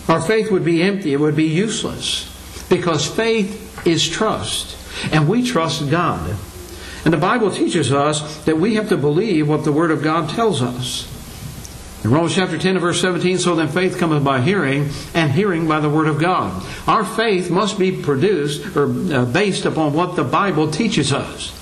Our 0.07 0.21
faith 0.21 0.51
would 0.51 0.63
be 0.63 0.83
empty. 0.83 1.13
It 1.13 1.19
would 1.19 1.35
be 1.35 1.45
useless. 1.45 2.29
Because 2.69 3.07
faith 3.07 3.87
is 3.87 4.07
trust. 4.07 4.77
And 5.11 5.27
we 5.27 5.41
trust 5.41 5.89
God. 5.89 6.37
And 7.03 7.11
the 7.11 7.17
Bible 7.17 7.49
teaches 7.49 7.91
us 7.91 8.43
that 8.45 8.57
we 8.57 8.75
have 8.75 8.89
to 8.89 8.97
believe 8.97 9.49
what 9.49 9.63
the 9.63 9.71
Word 9.71 9.89
of 9.89 10.03
God 10.03 10.29
tells 10.29 10.61
us. 10.61 11.07
In 12.03 12.11
Romans 12.11 12.33
chapter 12.33 12.57
10 12.57 12.77
and 12.77 12.81
verse 12.81 13.01
17, 13.01 13.39
so 13.39 13.55
then 13.55 13.67
faith 13.67 13.97
cometh 13.97 14.23
by 14.23 14.39
hearing, 14.39 14.89
and 15.13 15.31
hearing 15.31 15.67
by 15.67 15.81
the 15.81 15.89
Word 15.89 16.07
of 16.07 16.17
God. 16.17 16.65
Our 16.87 17.03
faith 17.03 17.49
must 17.49 17.77
be 17.77 17.91
produced 17.91 18.75
or 18.77 18.85
uh, 18.85 19.25
based 19.25 19.65
upon 19.65 19.93
what 19.93 20.15
the 20.15 20.23
Bible 20.23 20.71
teaches 20.71 21.11
us. 21.11 21.55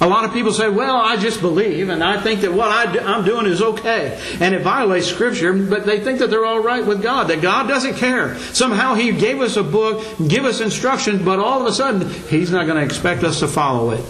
A 0.00 0.08
lot 0.08 0.24
of 0.24 0.32
people 0.32 0.52
say, 0.52 0.68
well, 0.68 0.96
I 0.96 1.16
just 1.16 1.40
believe 1.40 1.88
and 1.88 2.02
I 2.02 2.20
think 2.20 2.40
that 2.40 2.52
what 2.52 2.70
I 2.70 3.14
am 3.14 3.24
doing 3.24 3.46
is 3.46 3.62
okay. 3.62 4.20
And 4.40 4.52
it 4.52 4.62
violates 4.62 5.06
Scripture, 5.06 5.52
but 5.52 5.86
they 5.86 6.00
think 6.00 6.18
that 6.18 6.28
they're 6.28 6.44
all 6.44 6.58
right 6.58 6.84
with 6.84 7.00
God, 7.00 7.28
that 7.28 7.40
God 7.40 7.68
doesn't 7.68 7.94
care. 7.94 8.36
Somehow 8.38 8.94
He 8.94 9.12
gave 9.12 9.40
us 9.40 9.56
a 9.56 9.62
book, 9.62 10.04
give 10.26 10.44
us 10.44 10.60
instructions, 10.60 11.22
but 11.22 11.38
all 11.38 11.60
of 11.60 11.68
a 11.68 11.72
sudden 11.72 12.10
He's 12.10 12.50
not 12.50 12.66
going 12.66 12.78
to 12.78 12.84
expect 12.84 13.22
us 13.22 13.38
to 13.38 13.46
follow 13.46 13.92
it. 13.92 14.04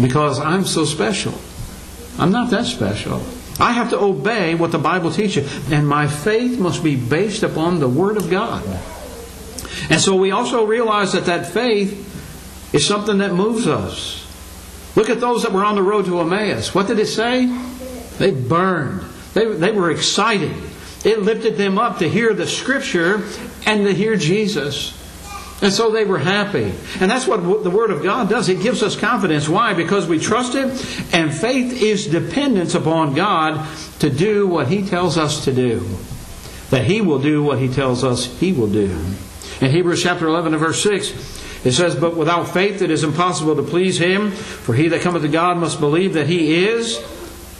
Because 0.00 0.40
I'm 0.40 0.64
so 0.64 0.86
special. 0.86 1.34
I'm 2.18 2.32
not 2.32 2.48
that 2.52 2.64
special. 2.64 3.22
I 3.58 3.72
have 3.72 3.90
to 3.90 4.00
obey 4.00 4.54
what 4.54 4.72
the 4.72 4.78
Bible 4.78 5.10
teaches, 5.10 5.70
and 5.70 5.86
my 5.86 6.06
faith 6.06 6.58
must 6.58 6.82
be 6.84 6.96
based 6.96 7.42
upon 7.42 7.80
the 7.80 7.88
Word 7.88 8.16
of 8.16 8.30
God. 8.30 8.64
And 9.90 10.00
so 10.00 10.14
we 10.14 10.30
also 10.30 10.64
realize 10.66 11.12
that 11.12 11.26
that 11.26 11.46
faith 11.46 12.72
is 12.72 12.86
something 12.86 13.18
that 13.18 13.32
moves 13.32 13.66
us. 13.66 14.26
Look 14.96 15.08
at 15.08 15.20
those 15.20 15.42
that 15.42 15.52
were 15.52 15.64
on 15.64 15.74
the 15.74 15.82
road 15.82 16.06
to 16.06 16.20
Emmaus. 16.20 16.74
What 16.74 16.86
did 16.86 16.98
it 16.98 17.06
say? 17.06 17.46
They 18.18 18.30
burned. 18.30 19.02
They, 19.34 19.46
they 19.46 19.72
were 19.72 19.90
excited. 19.90 20.54
It 21.04 21.22
lifted 21.22 21.56
them 21.56 21.78
up 21.78 21.98
to 21.98 22.08
hear 22.08 22.34
the 22.34 22.46
Scripture 22.46 23.26
and 23.66 23.84
to 23.84 23.94
hear 23.94 24.16
Jesus. 24.16 24.96
And 25.62 25.72
so 25.72 25.90
they 25.90 26.04
were 26.04 26.18
happy. 26.18 26.72
And 27.00 27.10
that's 27.10 27.26
what 27.26 27.42
the 27.62 27.70
Word 27.70 27.90
of 27.90 28.02
God 28.02 28.30
does. 28.30 28.48
It 28.48 28.62
gives 28.62 28.82
us 28.82 28.98
confidence. 28.98 29.48
Why? 29.48 29.74
Because 29.74 30.06
we 30.06 30.18
trust 30.18 30.54
Him, 30.54 30.70
and 31.12 31.34
faith 31.34 31.82
is 31.82 32.06
dependence 32.06 32.74
upon 32.74 33.14
God 33.14 33.66
to 33.98 34.08
do 34.08 34.46
what 34.46 34.68
He 34.68 34.86
tells 34.86 35.18
us 35.18 35.44
to 35.44 35.52
do. 35.52 35.86
That 36.70 36.84
He 36.84 37.00
will 37.00 37.18
do 37.18 37.42
what 37.42 37.58
He 37.58 37.68
tells 37.68 38.04
us 38.04 38.24
He 38.40 38.52
will 38.52 38.70
do. 38.70 38.90
In 39.60 39.70
Hebrews 39.70 40.02
chapter 40.02 40.26
11 40.26 40.54
and 40.54 40.60
verse 40.60 40.82
6, 40.82 41.40
it 41.64 41.72
says, 41.72 41.94
But 41.94 42.16
without 42.16 42.44
faith 42.44 42.80
it 42.80 42.90
is 42.90 43.04
impossible 43.04 43.56
to 43.56 43.62
please 43.62 43.98
him, 43.98 44.30
for 44.30 44.74
he 44.74 44.88
that 44.88 45.02
cometh 45.02 45.22
to 45.22 45.28
God 45.28 45.58
must 45.58 45.80
believe 45.80 46.14
that 46.14 46.26
he 46.26 46.64
is, 46.64 46.98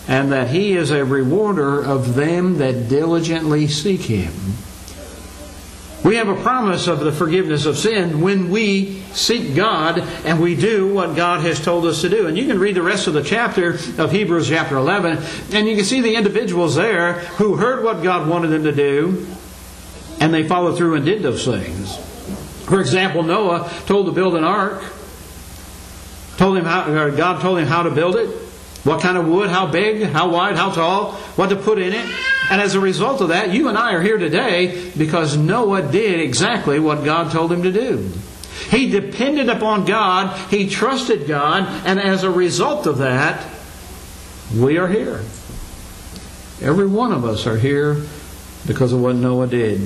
and 0.08 0.32
that 0.32 0.48
he 0.48 0.72
is 0.72 0.90
a 0.90 1.04
rewarder 1.04 1.82
of 1.82 2.14
them 2.14 2.58
that 2.58 2.88
diligently 2.88 3.66
seek 3.66 4.00
him. 4.00 4.32
We 6.02 6.16
have 6.16 6.28
a 6.28 6.42
promise 6.42 6.86
of 6.86 7.00
the 7.00 7.12
forgiveness 7.12 7.66
of 7.66 7.76
sin 7.76 8.22
when 8.22 8.50
we 8.50 9.00
seek 9.12 9.54
God 9.54 9.98
and 10.24 10.40
we 10.40 10.56
do 10.56 10.94
what 10.94 11.14
God 11.14 11.42
has 11.42 11.62
told 11.62 11.84
us 11.84 12.00
to 12.00 12.08
do. 12.08 12.26
And 12.26 12.38
you 12.38 12.46
can 12.46 12.58
read 12.58 12.74
the 12.74 12.82
rest 12.82 13.06
of 13.06 13.12
the 13.12 13.22
chapter 13.22 13.78
of 13.98 14.10
Hebrews 14.10 14.48
chapter 14.48 14.76
11, 14.76 15.18
and 15.52 15.68
you 15.68 15.76
can 15.76 15.84
see 15.84 16.00
the 16.00 16.14
individuals 16.14 16.74
there 16.74 17.12
who 17.12 17.56
heard 17.56 17.84
what 17.84 18.02
God 18.02 18.28
wanted 18.28 18.48
them 18.48 18.64
to 18.64 18.72
do, 18.72 19.26
and 20.20 20.32
they 20.32 20.48
followed 20.48 20.78
through 20.78 20.94
and 20.94 21.04
did 21.04 21.22
those 21.22 21.44
things. 21.44 21.96
For 22.64 22.80
example, 22.80 23.22
Noah 23.22 23.70
told 23.86 24.06
to 24.06 24.12
build 24.12 24.36
an 24.36 24.44
ark. 24.44 24.82
Told 26.38 26.56
him 26.56 26.64
how, 26.64 27.10
God 27.10 27.42
told 27.42 27.58
him 27.58 27.66
how 27.66 27.82
to 27.82 27.90
build 27.90 28.16
it, 28.16 28.34
what 28.84 29.00
kind 29.00 29.16
of 29.16 29.28
wood, 29.28 29.50
how 29.50 29.66
big, 29.66 30.02
how 30.02 30.30
wide, 30.30 30.56
how 30.56 30.70
tall, 30.70 31.12
what 31.36 31.48
to 31.48 31.56
put 31.56 31.78
in 31.78 31.92
it. 31.92 32.10
And 32.50 32.60
as 32.60 32.74
a 32.74 32.80
result 32.80 33.20
of 33.20 33.28
that, 33.28 33.52
you 33.52 33.68
and 33.68 33.78
I 33.78 33.92
are 33.94 34.02
here 34.02 34.18
today 34.18 34.90
because 34.96 35.36
Noah 35.36 35.82
did 35.82 36.20
exactly 36.20 36.80
what 36.80 37.04
God 37.04 37.30
told 37.30 37.52
him 37.52 37.62
to 37.62 37.72
do. 37.72 38.10
He 38.70 38.90
depended 38.90 39.48
upon 39.48 39.84
God, 39.84 40.36
he 40.50 40.68
trusted 40.68 41.26
God, 41.26 41.64
and 41.86 41.98
as 41.98 42.24
a 42.24 42.30
result 42.30 42.86
of 42.86 42.98
that, 42.98 43.46
we 44.54 44.78
are 44.78 44.88
here. 44.88 45.20
Every 46.62 46.86
one 46.86 47.12
of 47.12 47.24
us 47.24 47.46
are 47.46 47.56
here 47.56 48.02
because 48.66 48.92
of 48.92 49.00
what 49.00 49.16
Noah 49.16 49.46
did. 49.46 49.80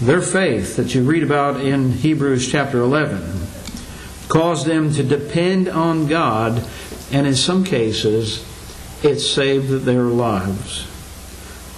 Their 0.00 0.22
faith 0.22 0.76
that 0.76 0.94
you 0.94 1.02
read 1.02 1.22
about 1.22 1.60
in 1.60 1.92
Hebrews 1.92 2.50
chapter 2.50 2.80
11 2.80 3.46
caused 4.28 4.66
them 4.66 4.92
to 4.94 5.02
depend 5.02 5.68
on 5.68 6.06
God, 6.06 6.66
and 7.12 7.26
in 7.26 7.34
some 7.34 7.64
cases, 7.64 8.46
it 9.02 9.18
saved 9.18 9.84
their 9.84 10.04
lives. 10.04 10.86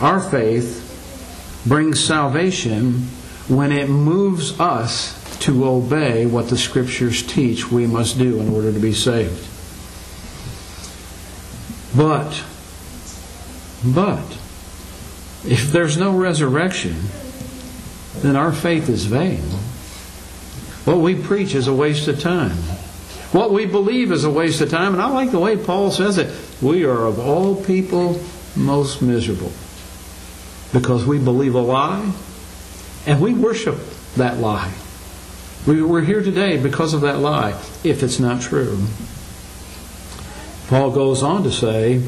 Our 0.01 0.21
faith 0.21 1.63
brings 1.67 2.03
salvation 2.03 3.07
when 3.49 3.73
it 3.73 3.89
moves 3.89 4.59
us 4.59 5.19
to 5.41 5.67
obey 5.67 6.27
what 6.27 6.49
the 6.49 6.59
Scriptures 6.59 7.23
teach 7.23 7.71
we 7.71 7.87
must 7.87 8.19
do 8.19 8.41
in 8.41 8.49
order 8.49 8.73
to 8.73 8.79
be 8.79 8.93
saved. 8.93 9.49
But, 11.97 12.43
but, 13.85 14.25
if 15.45 15.73
there's 15.73 15.97
no 15.97 16.17
resurrection, 16.17 16.97
then 18.17 18.37
our 18.37 18.53
faith 18.53 18.89
is 18.89 19.05
vain. 19.05 19.43
What 20.85 20.99
we 20.99 21.15
preach 21.15 21.55
is 21.55 21.69
a 21.69 21.75
waste 21.75 22.09
of 22.09 22.21
time. 22.21 22.57
What 23.33 23.51
we 23.51 23.67
believe 23.67 24.13
is 24.13 24.25
a 24.25 24.31
waste 24.31 24.61
of 24.61 24.71
time. 24.71 24.93
And 24.93 25.03
I 25.03 25.09
like 25.09 25.31
the 25.31 25.39
way 25.39 25.57
Paul 25.57 25.91
says 25.91 26.19
it. 26.19 26.31
We 26.61 26.85
are 26.85 27.07
of 27.07 27.19
all 27.19 27.57
people 27.57 28.21
most 28.55 29.01
miserable 29.01 29.53
because 30.73 31.07
we 31.07 31.19
believe 31.19 31.55
a 31.55 31.61
lie 31.61 32.13
and 33.07 33.21
we 33.21 33.33
worship 33.33 33.79
that 34.17 34.39
lie. 34.39 34.73
We, 35.67 35.83
we're 35.83 36.03
here 36.03 36.23
today 36.23 36.61
because 36.61 36.93
of 36.93 37.01
that 37.03 37.19
lie, 37.19 37.53
if 37.83 38.03
it's 38.03 38.21
not 38.21 38.43
true. 38.43 38.85
Paul 40.69 40.91
goes 40.91 41.23
on 41.23 41.43
to 41.45 41.53
say 41.53 41.99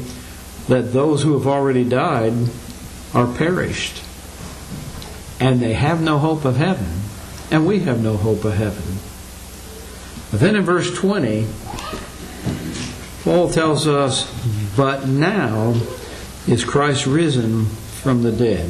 that 0.67 0.93
those 0.93 1.23
who 1.23 1.33
have 1.33 1.47
already 1.47 1.83
died 1.83 2.33
are 3.13 3.33
perished 3.33 4.03
and 5.39 5.59
they 5.59 5.73
have 5.73 6.01
no 6.01 6.17
hope 6.17 6.45
of 6.45 6.57
heaven, 6.57 7.01
and 7.51 7.67
we 7.67 7.79
have 7.79 8.01
no 8.01 8.15
hope 8.15 8.45
of 8.45 8.53
heaven. 8.53 8.99
But 10.35 10.41
then 10.41 10.57
in 10.57 10.63
verse 10.63 10.93
20, 10.93 11.47
Paul 13.23 13.49
tells 13.51 13.87
us, 13.87 14.29
But 14.75 15.07
now 15.07 15.79
is 16.45 16.65
Christ 16.65 17.05
risen 17.05 17.67
from 17.67 18.21
the 18.21 18.33
dead. 18.33 18.69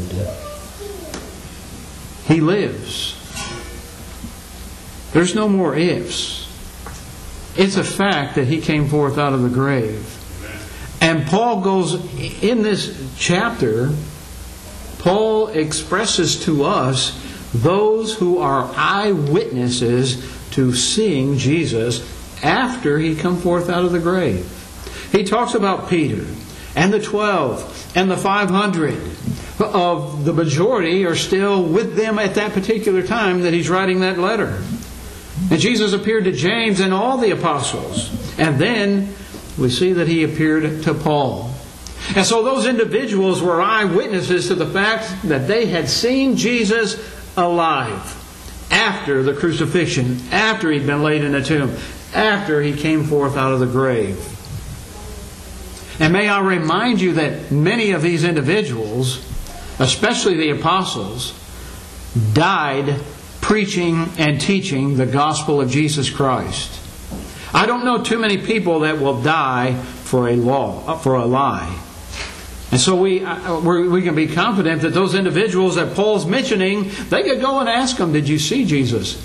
He 2.28 2.40
lives. 2.40 3.16
There's 5.12 5.34
no 5.34 5.50
more 5.50 5.76
ifs. 5.76 6.46
It's 7.58 7.78
a 7.78 7.84
fact 7.84 8.36
that 8.36 8.46
he 8.46 8.62
came 8.62 8.88
forth 8.88 9.18
out 9.18 9.34
of 9.34 9.42
the 9.42 9.50
grave. 9.50 10.06
And 11.02 11.26
Paul 11.26 11.62
goes 11.62 11.96
in 12.44 12.62
this 12.62 12.96
chapter, 13.18 13.90
Paul 15.00 15.48
expresses 15.48 16.46
to 16.46 16.64
us 16.64 17.20
those 17.56 18.14
who 18.14 18.38
are 18.38 18.72
eyewitnesses 18.76 20.35
to 20.56 20.74
seeing 20.74 21.38
Jesus 21.38 22.02
after 22.42 22.98
he 22.98 23.14
come 23.14 23.38
forth 23.38 23.70
out 23.70 23.84
of 23.84 23.92
the 23.92 24.00
grave. 24.00 24.50
He 25.12 25.26
talks 25.26 25.54
about 25.54 25.90
Peter 25.90 26.26
and 26.76 26.94
the 26.94 27.02
12 27.02 27.94
and 27.96 28.10
the 28.10 28.16
500 28.16 28.94
of 29.60 30.24
the 30.24 30.32
majority 30.32 31.06
are 31.06 31.16
still 31.16 31.62
with 31.62 31.98
them 31.98 32.20
at 32.20 32.36
that 32.36 32.54
particular 32.54 33.04
time 33.04 33.42
that 33.42 33.54
he's 33.54 33.70
writing 33.70 34.00
that 34.00 34.18
letter. 34.18 34.62
And 35.52 35.60
Jesus 35.60 35.92
appeared 35.92 36.24
to 36.24 36.32
James 36.32 36.80
and 36.80 36.94
all 36.94 37.18
the 37.18 37.32
apostles. 37.32 38.10
And 38.40 38.58
then 38.58 39.14
we 39.58 39.70
see 39.70 39.92
that 39.92 40.08
he 40.08 40.24
appeared 40.24 40.84
to 40.84 40.94
Paul. 40.94 41.54
And 42.16 42.26
so 42.26 42.44
those 42.44 42.66
individuals 42.66 43.42
were 43.42 43.62
eyewitnesses 43.62 44.48
to 44.48 44.56
the 44.56 44.68
fact 44.68 45.14
that 45.24 45.48
they 45.50 45.66
had 45.66 45.90
seen 45.90 46.38
Jesus 46.38 46.98
alive 47.36 48.22
after 48.76 49.24
the 49.24 49.34
crucifixion, 49.34 50.20
after 50.32 50.70
he'd 50.70 50.86
been 50.86 51.02
laid 51.02 51.24
in 51.24 51.34
a 51.34 51.42
tomb, 51.42 51.74
after 52.14 52.62
he 52.62 52.76
came 52.76 53.06
forth 53.06 53.38
out 53.38 53.54
of 53.54 53.62
the 53.62 53.66
grave. 53.66 54.18
And 56.00 56.12
may 56.12 56.28
I 56.28 56.42
remind 56.42 57.00
you 57.00 57.14
that 57.14 57.52
many 57.52 57.92
of 57.92 58.02
these 58.02 58.26
individuals, 58.26 59.26
especially 59.80 60.36
the 60.36 60.50
apostles, 60.50 61.34
died 62.34 63.00
preaching 63.40 64.10
and 64.18 64.42
teaching 64.42 64.98
the 64.98 65.06
gospel 65.06 65.62
of 65.62 65.70
Jesus 65.70 66.10
Christ. 66.10 66.82
I 67.54 67.66
don't 67.66 67.86
know 67.86 68.04
too 68.04 68.20
many 68.20 68.38
people 68.38 68.82
that 68.82 69.00
will 69.00 69.22
die 69.22 69.74
for 69.76 70.28
a 70.28 70.36
law, 70.36 70.98
for 70.98 71.16
a 71.16 71.26
lie. 71.26 71.82
And 72.76 72.82
so 72.82 72.98
we, 72.98 73.24
uh, 73.24 73.62
we 73.62 74.02
can 74.02 74.16
be 74.16 74.28
confident 74.28 74.82
that 74.82 74.90
those 74.90 75.16
individuals 75.16 75.76
that 75.76 75.96
Paul's 75.96 76.26
mentioning, 76.26 76.92
they 77.08 77.24
could 77.24 77.40
go 77.40 77.62
and 77.62 77.70
ask 77.70 77.96
them, 77.96 78.12
Did 78.12 78.28
you 78.28 78.38
see 78.38 78.66
Jesus? 78.66 79.16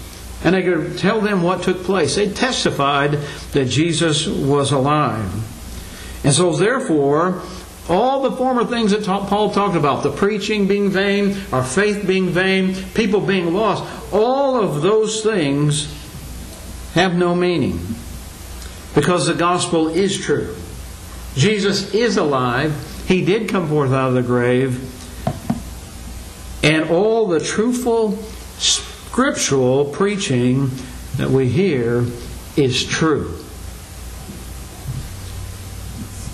And 0.45 0.55
they 0.55 0.63
could 0.63 0.99
tell 0.99 1.21
them 1.21 1.43
what 1.43 1.65
took 1.65 1.83
place. 1.83 2.15
They 2.15 2.31
testified 2.31 3.19
that 3.51 3.65
Jesus 3.65 4.29
was 4.29 4.71
alive. 4.71 5.29
And 6.23 6.33
so, 6.33 6.53
therefore, 6.53 7.43
all 7.89 8.23
the 8.23 8.31
former 8.31 8.65
things 8.65 8.93
that 8.93 9.03
Paul 9.03 9.51
talked 9.51 9.75
about, 9.75 10.05
the 10.05 10.13
preaching 10.13 10.69
being 10.69 10.89
vain, 10.89 11.37
our 11.51 11.65
faith 11.65 12.07
being 12.07 12.29
vain, 12.29 12.77
people 12.95 13.21
being 13.21 13.53
lost, 13.53 13.83
all 14.13 14.63
of 14.63 14.81
those 14.81 15.25
things 15.25 15.93
have 16.95 17.17
no 17.17 17.35
meaning. 17.35 17.81
Because 18.95 19.27
the 19.27 19.35
gospel 19.35 19.89
is 19.89 20.17
true. 20.17 20.55
Jesus 21.35 21.93
is 21.93 22.17
alive. 22.17 22.87
He 23.11 23.25
did 23.25 23.49
come 23.49 23.69
forth 23.69 23.91
out 23.91 24.11
of 24.11 24.15
the 24.15 24.23
grave. 24.23 24.79
And 26.63 26.91
all 26.91 27.27
the 27.27 27.41
truthful 27.41 28.13
scriptural 28.59 29.87
preaching 29.87 30.71
that 31.17 31.29
we 31.29 31.49
hear 31.49 32.05
is 32.57 32.87
true. 32.87 33.37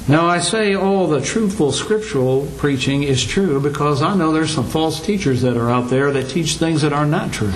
Now, 0.06 0.26
I 0.26 0.40
say 0.40 0.74
all 0.74 1.06
the 1.06 1.22
truthful 1.22 1.72
scriptural 1.72 2.46
preaching 2.58 3.04
is 3.04 3.24
true 3.24 3.58
because 3.58 4.02
I 4.02 4.14
know 4.14 4.34
there's 4.34 4.52
some 4.52 4.68
false 4.68 5.00
teachers 5.00 5.40
that 5.40 5.56
are 5.56 5.70
out 5.70 5.88
there 5.88 6.10
that 6.10 6.28
teach 6.28 6.56
things 6.56 6.82
that 6.82 6.92
are 6.92 7.06
not 7.06 7.32
true. 7.32 7.54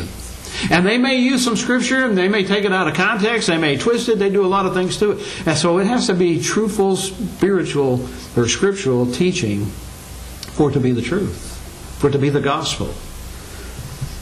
And 0.70 0.84
they 0.84 0.98
may 0.98 1.16
use 1.16 1.44
some 1.44 1.56
scripture 1.56 2.04
and 2.04 2.18
they 2.18 2.28
may 2.28 2.44
take 2.44 2.64
it 2.64 2.72
out 2.72 2.88
of 2.88 2.94
context, 2.94 3.48
they 3.48 3.58
may 3.58 3.76
twist 3.76 4.08
it, 4.08 4.18
they 4.18 4.30
do 4.30 4.44
a 4.44 4.48
lot 4.48 4.66
of 4.66 4.74
things 4.74 4.98
to 4.98 5.12
it. 5.12 5.46
And 5.46 5.56
so 5.56 5.78
it 5.78 5.86
has 5.86 6.08
to 6.08 6.14
be 6.14 6.40
truthful, 6.40 6.96
spiritual, 6.96 8.08
or 8.36 8.48
scriptural 8.48 9.10
teaching 9.10 9.66
for 9.66 10.70
it 10.70 10.74
to 10.74 10.80
be 10.80 10.92
the 10.92 11.02
truth, 11.02 11.96
for 11.98 12.08
it 12.08 12.12
to 12.12 12.18
be 12.18 12.28
the 12.28 12.40
gospel. 12.40 12.92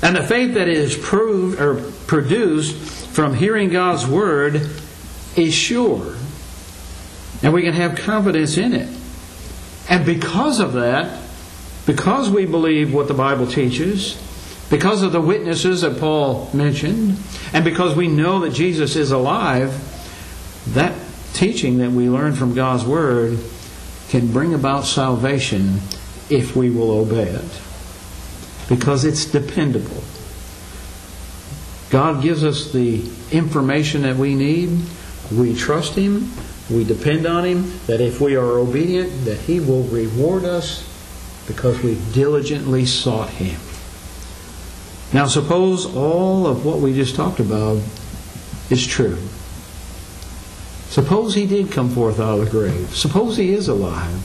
And 0.03 0.15
the 0.15 0.23
faith 0.23 0.55
that 0.55 0.69
is 0.69 0.97
proved 0.97 1.61
or 1.61 1.91
produced 2.07 2.77
from 2.77 3.35
hearing 3.35 3.71
God's 3.71 4.07
word 4.07 4.71
is 5.37 5.53
sure. 5.53 6.15
And 7.43 7.53
we 7.53 7.63
can 7.63 7.73
have 7.73 7.97
confidence 7.97 8.57
in 8.57 8.75
it. 8.75 8.89
And 9.89 10.05
because 10.05 10.61
of 10.61 10.75
that, 10.75 11.21
because 11.87 12.31
we 12.31 12.45
believe 12.45 12.93
what 12.93 13.09
the 13.09 13.15
Bible 13.15 13.47
teaches, 13.47 14.23
because 14.71 15.03
of 15.03 15.13
the 15.13 15.21
witnesses 15.21 15.81
that 15.81 15.99
Paul 15.99 16.51
mentioned, 16.53 17.17
and 17.53 17.65
because 17.65 17.97
we 17.97 18.09
know 18.09 18.41
that 18.41 18.53
Jesus 18.53 18.97
is 18.97 19.11
alive, 19.11 19.73
that 20.75 20.95
teaching 21.33 21.79
that 21.79 21.91
we 21.91 22.09
learn 22.09 22.35
from 22.35 22.55
God's 22.55 22.85
Word 22.85 23.39
can 24.11 24.31
bring 24.33 24.55
about 24.55 24.85
salvation 24.85 25.81
if 26.29 26.55
we 26.55 26.71
will 26.71 26.91
obey 26.91 27.29
it. 27.29 27.61
Because 28.69 29.05
it's 29.05 29.25
dependable. 29.25 30.03
God 31.91 32.23
gives 32.23 32.45
us 32.45 32.71
the 32.71 33.09
information 33.31 34.03
that 34.03 34.17
we 34.17 34.35
need. 34.35 34.79
We 35.33 35.55
trust 35.55 35.95
Him. 35.95 36.31
We 36.71 36.85
depend 36.85 37.25
on 37.25 37.45
Him. 37.45 37.81
That 37.87 38.03
if 38.03 38.21
we 38.21 38.37
are 38.37 38.59
obedient, 38.59 39.25
that 39.25 39.39
He 39.39 39.61
will 39.61 39.85
reward 39.85 40.45
us 40.45 40.85
because 41.47 41.83
we 41.83 41.99
diligently 42.13 42.85
sought 42.85 43.31
Him. 43.31 43.59
Now, 45.13 45.27
suppose 45.27 45.87
all 45.87 46.47
of 46.47 46.65
what 46.67 46.81
we 46.81 46.95
just 46.95 47.17
talked 47.17 47.41
about 47.41 47.81
is 48.71 48.87
true. 48.87 49.19
Suppose 50.89 51.35
he 51.35 51.47
did 51.47 51.71
come 51.73 51.91
forth 51.91 52.21
out 52.21 52.39
of 52.39 52.45
the 52.45 52.51
grave. 52.51 52.95
Suppose 52.95 53.37
he 53.37 53.53
is 53.53 53.69
alive. 53.69 54.23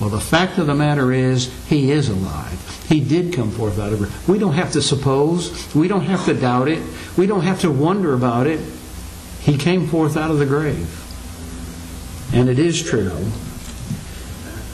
Well, 0.00 0.10
the 0.10 0.20
fact 0.20 0.58
of 0.58 0.66
the 0.66 0.74
matter 0.74 1.12
is, 1.12 1.52
he 1.68 1.90
is 1.90 2.08
alive. 2.08 2.84
He 2.88 3.00
did 3.00 3.32
come 3.32 3.50
forth 3.50 3.78
out 3.78 3.92
of 3.92 3.98
the 3.98 4.06
grave. 4.06 4.28
We 4.28 4.38
don't 4.38 4.52
have 4.52 4.72
to 4.72 4.82
suppose. 4.82 5.74
We 5.74 5.88
don't 5.88 6.04
have 6.04 6.24
to 6.26 6.34
doubt 6.34 6.68
it. 6.68 6.82
We 7.16 7.26
don't 7.26 7.42
have 7.42 7.60
to 7.60 7.70
wonder 7.70 8.14
about 8.14 8.46
it. 8.46 8.60
He 9.40 9.56
came 9.56 9.86
forth 9.86 10.16
out 10.16 10.30
of 10.30 10.38
the 10.38 10.46
grave. 10.46 11.02
And 12.34 12.48
it 12.48 12.58
is 12.58 12.82
true. 12.82 13.30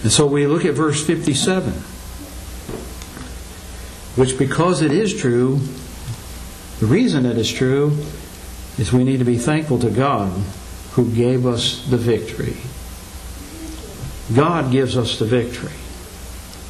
And 0.03 0.11
so 0.11 0.27
we 0.27 0.47
look 0.47 0.65
at 0.65 0.75
verse 0.75 1.05
57, 1.07 1.73
which, 4.17 4.39
because 4.39 4.83
it 4.83 4.93
is 4.93 5.15
true, 5.15 5.61
the 6.81 6.87
reason 6.87 7.25
it 7.25 7.39
is 7.39 7.51
true 7.51 7.97
is 8.79 8.93
we 8.93 9.05
need 9.05 9.19
to 9.19 9.25
be 9.25 9.39
thankful 9.39 9.79
to 9.79 9.91
God 9.91 10.31
who 10.93 11.11
gave 11.11 11.47
us 11.47 11.87
the 11.89 11.97
victory. 11.97 12.57
God 14.35 14.73
gives 14.73 14.97
us 14.97 15.19
the 15.19 15.25
victory. 15.25 15.73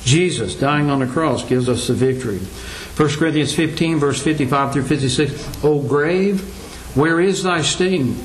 Jesus 0.04 0.54
dying 0.54 0.90
on 0.90 1.00
the 1.00 1.06
cross 1.06 1.44
gives 1.44 1.68
us 1.68 1.86
the 1.86 1.94
victory. 1.94 2.38
1 2.38 3.08
Corinthians 3.18 3.54
15, 3.54 3.98
verse 3.98 4.22
55 4.22 4.72
through 4.72 4.82
56. 4.84 5.64
O 5.64 5.80
grave, 5.80 6.42
where 6.94 7.20
is 7.20 7.42
thy 7.42 7.62
sting? 7.62 8.18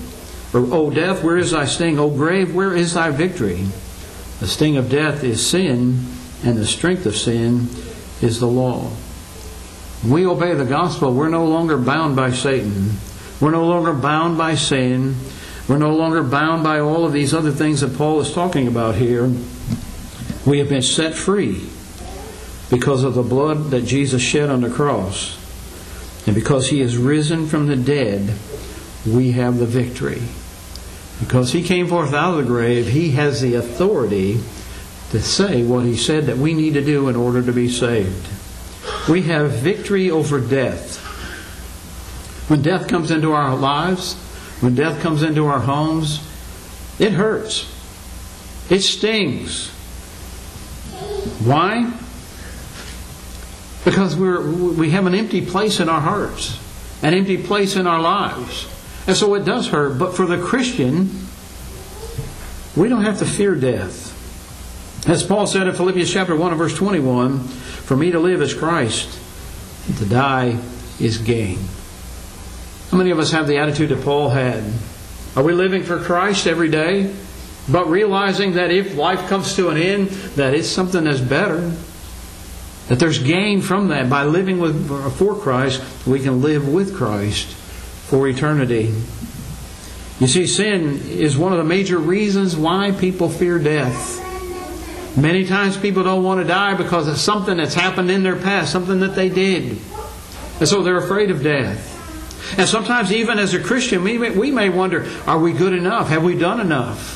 Or, 0.53 0.61
O 0.73 0.89
death, 0.89 1.23
where 1.23 1.37
is 1.37 1.51
thy 1.51 1.65
sting? 1.65 1.99
O 1.99 2.09
grave, 2.09 2.53
where 2.53 2.75
is 2.75 2.93
thy 2.93 3.11
victory? 3.11 3.67
The 4.39 4.47
sting 4.47 4.77
of 4.77 4.89
death 4.89 5.23
is 5.23 5.45
sin, 5.45 6.05
and 6.43 6.57
the 6.57 6.65
strength 6.65 7.05
of 7.05 7.15
sin 7.15 7.69
is 8.21 8.39
the 8.39 8.47
law. 8.47 8.91
We 10.05 10.25
obey 10.25 10.53
the 10.53 10.65
gospel, 10.65 11.13
we're 11.13 11.29
no 11.29 11.45
longer 11.45 11.77
bound 11.77 12.15
by 12.15 12.31
Satan. 12.31 12.97
We're 13.39 13.51
no 13.51 13.65
longer 13.65 13.93
bound 13.93 14.37
by 14.37 14.55
sin. 14.55 15.15
We're 15.67 15.77
no 15.77 15.95
longer 15.95 16.23
bound 16.23 16.63
by 16.63 16.79
all 16.79 17.05
of 17.05 17.13
these 17.13 17.33
other 17.33 17.51
things 17.51 17.81
that 17.81 17.95
Paul 17.95 18.19
is 18.21 18.33
talking 18.33 18.67
about 18.67 18.95
here. 18.95 19.31
We 20.45 20.59
have 20.59 20.69
been 20.69 20.81
set 20.81 21.13
free 21.13 21.69
because 22.69 23.03
of 23.03 23.13
the 23.13 23.23
blood 23.23 23.71
that 23.71 23.81
Jesus 23.81 24.21
shed 24.21 24.49
on 24.49 24.61
the 24.61 24.69
cross. 24.69 25.37
And 26.25 26.35
because 26.35 26.69
he 26.69 26.81
is 26.81 26.97
risen 26.97 27.47
from 27.47 27.67
the 27.67 27.75
dead, 27.75 28.33
we 29.05 29.31
have 29.33 29.57
the 29.57 29.65
victory. 29.65 30.21
Because 31.19 31.53
he 31.53 31.63
came 31.63 31.87
forth 31.87 32.13
out 32.13 32.31
of 32.31 32.37
the 32.37 32.43
grave, 32.43 32.87
he 32.87 33.11
has 33.11 33.41
the 33.41 33.55
authority 33.55 34.41
to 35.11 35.21
say 35.21 35.63
what 35.63 35.85
he 35.85 35.95
said 35.95 36.25
that 36.25 36.37
we 36.37 36.53
need 36.53 36.73
to 36.73 36.83
do 36.83 37.07
in 37.07 37.15
order 37.15 37.41
to 37.41 37.53
be 37.53 37.69
saved. 37.69 38.27
We 39.09 39.23
have 39.23 39.51
victory 39.51 40.11
over 40.11 40.39
death. 40.39 40.97
When 42.49 42.61
death 42.61 42.87
comes 42.87 43.11
into 43.11 43.31
our 43.31 43.55
lives, 43.55 44.15
when 44.61 44.75
death 44.75 45.01
comes 45.01 45.23
into 45.23 45.45
our 45.45 45.59
homes, 45.59 46.21
it 46.99 47.11
hurts. 47.11 47.73
It 48.69 48.81
stings. 48.81 49.69
Why? 51.43 51.93
Because 53.85 54.15
we're, 54.15 54.41
we 54.41 54.89
have 54.89 55.05
an 55.05 55.15
empty 55.15 55.45
place 55.45 55.79
in 55.79 55.87
our 55.87 56.01
hearts, 56.01 56.59
an 57.01 57.13
empty 57.13 57.37
place 57.37 57.75
in 57.75 57.87
our 57.87 58.01
lives. 58.01 58.67
And 59.07 59.15
so 59.15 59.33
it 59.35 59.45
does 59.45 59.69
hurt. 59.69 59.97
But 59.97 60.15
for 60.15 60.25
the 60.25 60.37
Christian, 60.37 61.27
we 62.75 62.89
don't 62.89 63.03
have 63.03 63.19
to 63.19 63.25
fear 63.25 63.55
death. 63.55 64.13
As 65.07 65.23
Paul 65.23 65.47
said 65.47 65.67
in 65.67 65.75
Philippians 65.75 66.11
chapter 66.11 66.35
1 66.35 66.51
and 66.51 66.57
verse 66.57 66.75
21, 66.75 67.47
For 67.87 67.95
me 67.95 68.11
to 68.11 68.19
live 68.19 68.41
is 68.41 68.53
Christ, 68.53 69.17
and 69.87 69.95
to 69.99 70.05
die 70.05 70.59
is 70.99 71.19
gain. 71.19 71.57
How 72.91 72.97
many 72.97 73.11
of 73.11 73.19
us 73.19 73.31
have 73.31 73.47
the 73.47 73.59
attitude 73.59 73.91
that 73.91 74.03
Paul 74.03 74.29
had? 74.29 74.61
Are 75.37 75.43
we 75.43 75.53
living 75.53 75.83
for 75.83 75.97
Christ 75.97 76.47
every 76.47 76.67
day? 76.67 77.15
But 77.71 77.87
realizing 77.87 78.55
that 78.55 78.71
if 78.71 78.97
life 78.97 79.29
comes 79.29 79.55
to 79.55 79.69
an 79.69 79.77
end, 79.77 80.09
that 80.35 80.53
it's 80.53 80.67
something 80.67 81.05
that's 81.05 81.21
better. 81.21 81.71
That 82.89 82.99
there's 82.99 83.19
gain 83.19 83.61
from 83.61 83.87
that. 83.87 84.09
By 84.09 84.25
living 84.25 84.59
with, 84.59 84.89
for 85.17 85.35
Christ, 85.35 85.81
we 86.05 86.19
can 86.19 86.41
live 86.41 86.67
with 86.67 86.93
Christ 86.93 87.47
for 87.47 88.27
eternity. 88.27 88.93
You 90.19 90.27
see, 90.27 90.45
sin 90.45 90.99
is 91.07 91.37
one 91.37 91.53
of 91.53 91.57
the 91.57 91.63
major 91.63 91.99
reasons 91.99 92.57
why 92.57 92.91
people 92.91 93.29
fear 93.29 93.57
death. 93.59 94.26
Many 95.17 95.45
times 95.47 95.75
people 95.77 96.03
don't 96.03 96.23
want 96.23 96.41
to 96.41 96.47
die 96.47 96.75
because 96.75 97.07
of 97.07 97.17
something 97.17 97.57
that's 97.57 97.73
happened 97.73 98.11
in 98.11 98.21
their 98.21 98.35
past, 98.35 98.71
something 98.71 98.99
that 98.99 99.15
they 99.15 99.29
did. 99.29 99.79
And 100.59 100.67
so 100.67 100.83
they're 100.83 100.97
afraid 100.97 101.31
of 101.31 101.41
death. 101.41 101.95
And 102.57 102.69
sometimes, 102.69 103.11
even 103.11 103.39
as 103.39 103.53
a 103.53 103.61
Christian, 103.61 104.03
we 104.03 104.17
may, 104.17 104.29
we 104.29 104.51
may 104.51 104.69
wonder 104.69 105.07
are 105.25 105.39
we 105.39 105.53
good 105.53 105.73
enough? 105.73 106.09
Have 106.09 106.23
we 106.23 106.37
done 106.37 106.59
enough? 106.59 107.15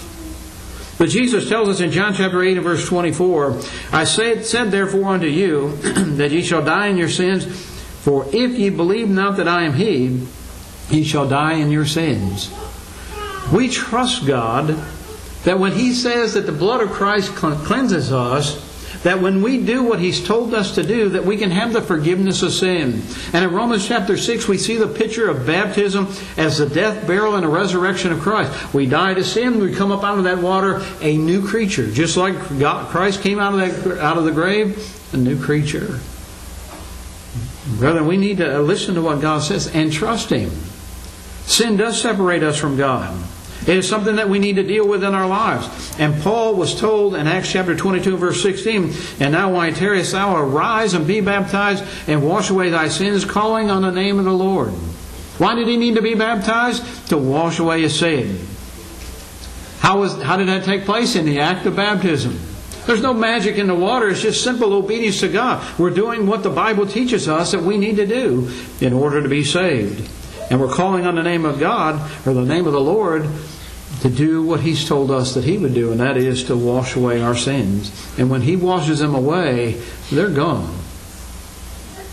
But 0.98 1.10
Jesus 1.10 1.48
tells 1.48 1.70
us 1.70 1.80
in 1.80 1.92
John 1.92 2.14
chapter 2.14 2.44
8 2.44 2.58
and 2.58 2.64
verse 2.64 2.88
24 2.88 3.60
I 3.92 4.04
said, 4.04 4.46
said 4.46 4.72
therefore 4.72 5.14
unto 5.14 5.28
you 5.28 5.76
that 6.18 6.32
ye 6.32 6.42
shall 6.42 6.64
die 6.64 6.88
in 6.88 6.98
your 6.98 7.10
sins, 7.10 7.46
for 7.46 8.26
if 8.34 8.52
ye 8.52 8.70
believe 8.70 9.10
not 9.10 9.38
that 9.38 9.48
I 9.48 9.64
am 9.64 9.74
He, 9.74 10.28
ye 10.90 11.04
shall 11.04 11.28
die 11.28 11.54
in 11.54 11.72
your 11.72 11.86
sins. 11.86 12.54
We 13.54 13.70
trust 13.70 14.28
God 14.28 14.78
that 15.44 15.60
when 15.60 15.72
He 15.72 15.94
says 15.94 16.34
that 16.34 16.46
the 16.46 16.52
blood 16.52 16.82
of 16.82 16.92
Christ 16.92 17.34
cleanses 17.36 18.12
us, 18.12 18.70
that 19.04 19.20
when 19.20 19.42
we 19.42 19.64
do 19.64 19.84
what 19.84 20.00
He's 20.00 20.26
told 20.26 20.54
us 20.54 20.76
to 20.76 20.84
do, 20.84 21.10
that 21.10 21.26
we 21.26 21.38
can 21.38 21.50
have 21.50 21.74
the 21.74 21.82
forgiveness 21.82 22.44
of 22.44 22.52
sin. 22.52 23.02
And 23.34 23.44
in 23.44 23.52
Romans 23.52 23.88
chapter 23.88 24.16
6, 24.16 24.48
we 24.48 24.58
see 24.58 24.78
the 24.78 24.88
picture 24.88 25.30
of 25.30 25.48
baptism 25.48 26.08
as 26.38 26.60
the 26.60 26.68
death, 26.68 27.08
burial, 27.08 27.36
and 27.36 27.44
the 27.44 27.50
resurrection 27.50 28.12
of 28.12 28.20
Christ. 28.20 28.74
We 28.74 28.86
die 28.86 29.16
to 29.16 29.24
sin, 29.24 29.60
we 29.60 29.74
come 29.74 29.92
up 29.92 30.04
out 30.04 30.18
of 30.18 30.26
that 30.26 30.38
water 30.38 30.86
a 31.02 31.18
new 31.18 31.46
creature. 31.48 31.90
Just 31.92 32.18
like 32.18 32.36
God, 32.60 32.90
Christ 32.90 33.22
came 33.22 33.40
out 33.40 33.60
of, 33.60 33.84
that, 33.84 34.00
out 34.00 34.18
of 34.18 34.26
the 34.26 34.32
grave, 34.32 35.14
a 35.14 35.18
new 35.18 35.42
creature. 35.42 36.00
Brethren, 37.78 38.06
we 38.06 38.18
need 38.18 38.38
to 38.38 38.60
listen 38.62 38.96
to 38.96 39.02
what 39.02 39.22
God 39.22 39.42
says 39.42 39.74
and 39.74 39.92
trust 39.92 40.30
Him. 40.30 40.52
Sin 41.46 41.78
does 41.78 42.00
separate 42.00 42.44
us 42.44 42.58
from 42.58 42.78
God. 42.78 43.18
It 43.68 43.78
is 43.78 43.88
something 43.88 44.16
that 44.16 44.28
we 44.28 44.40
need 44.40 44.56
to 44.56 44.64
deal 44.64 44.88
with 44.88 45.04
in 45.04 45.14
our 45.14 45.28
lives. 45.28 45.96
And 46.00 46.20
Paul 46.24 46.56
was 46.56 46.80
told 46.80 47.14
in 47.14 47.28
Acts 47.28 47.52
chapter 47.52 47.76
22, 47.76 48.18
verse 48.18 48.42
16, 48.42 48.94
And 49.20 49.32
now, 49.32 49.54
why 49.54 49.70
tarriest 49.70 50.14
thou? 50.14 50.36
Arise 50.36 50.96
and 50.96 51.06
be 51.06 51.22
baptized 51.22 51.84
and 52.08 52.28
wash 52.28 52.50
away 52.50 52.72
thy 52.72 52.88
sins, 52.88 53.24
calling 53.24 53.70
on 53.70 53.84
the 53.84 53.92
name 53.92 54.18
of 54.18 54.26
the 54.26 54.34
Lord. 54.34 54.72
Why 55.38 55.54
did 55.54 55.68
he 55.68 55.78
need 55.78 55.96
to 55.96 56.02
be 56.02 56.16
baptized? 56.16 57.10
To 57.10 57.18
wash 57.18 57.60
away 57.60 57.82
his 57.82 57.98
sin. 57.98 58.40
How, 59.80 60.00
was, 60.00 60.22
how 60.22 60.38
did 60.38 60.48
that 60.48 60.64
take 60.64 60.86
place? 60.86 61.16
In 61.16 61.26
the 61.26 61.40
act 61.40 61.66
of 61.68 61.76
baptism. 61.76 62.40
There's 62.86 63.02
no 63.02 63.14
magic 63.14 63.58
in 63.58 63.68
the 63.68 63.76
water. 63.76 64.10
It's 64.10 64.22
just 64.22 64.44
simple 64.44 64.74
obedience 64.74 65.20
to 65.20 65.30
God. 65.30 65.64
We're 65.78 65.92
doing 65.92 66.26
what 66.26 66.42
the 66.42 66.50
Bible 66.50 66.88
teaches 66.88 67.28
us 67.28 67.52
that 67.52 67.62
we 67.62 67.78
need 67.78 67.98
to 67.98 68.08
do 68.08 68.52
in 68.80 68.92
order 68.92 69.22
to 69.22 69.30
be 69.30 69.44
saved. 69.44 70.10
And 70.52 70.60
we're 70.60 70.68
calling 70.68 71.08
on 71.08 71.16
the 71.16 71.24
name 71.24 71.46
of 71.46 71.62
God 71.62 72.12
or 72.28 72.34
the 72.34 72.44
name 72.44 72.68
of 72.68 72.74
the 72.74 72.82
Lord 72.82 73.28
to 74.02 74.10
do 74.10 74.44
what 74.44 74.60
He's 74.60 74.86
told 74.86 75.10
us 75.10 75.34
that 75.34 75.46
He 75.46 75.58
would 75.58 75.74
do, 75.74 75.92
and 75.92 76.02
that 76.02 76.18
is 76.18 76.44
to 76.46 76.58
wash 76.58 76.98
away 76.98 77.22
our 77.22 77.38
sins. 77.38 77.90
And 78.20 78.30
when 78.30 78.42
He 78.42 78.58
washes 78.58 79.00
them 79.00 79.16
away, 79.16 79.82
they're 80.12 80.30
gone. 80.30 80.78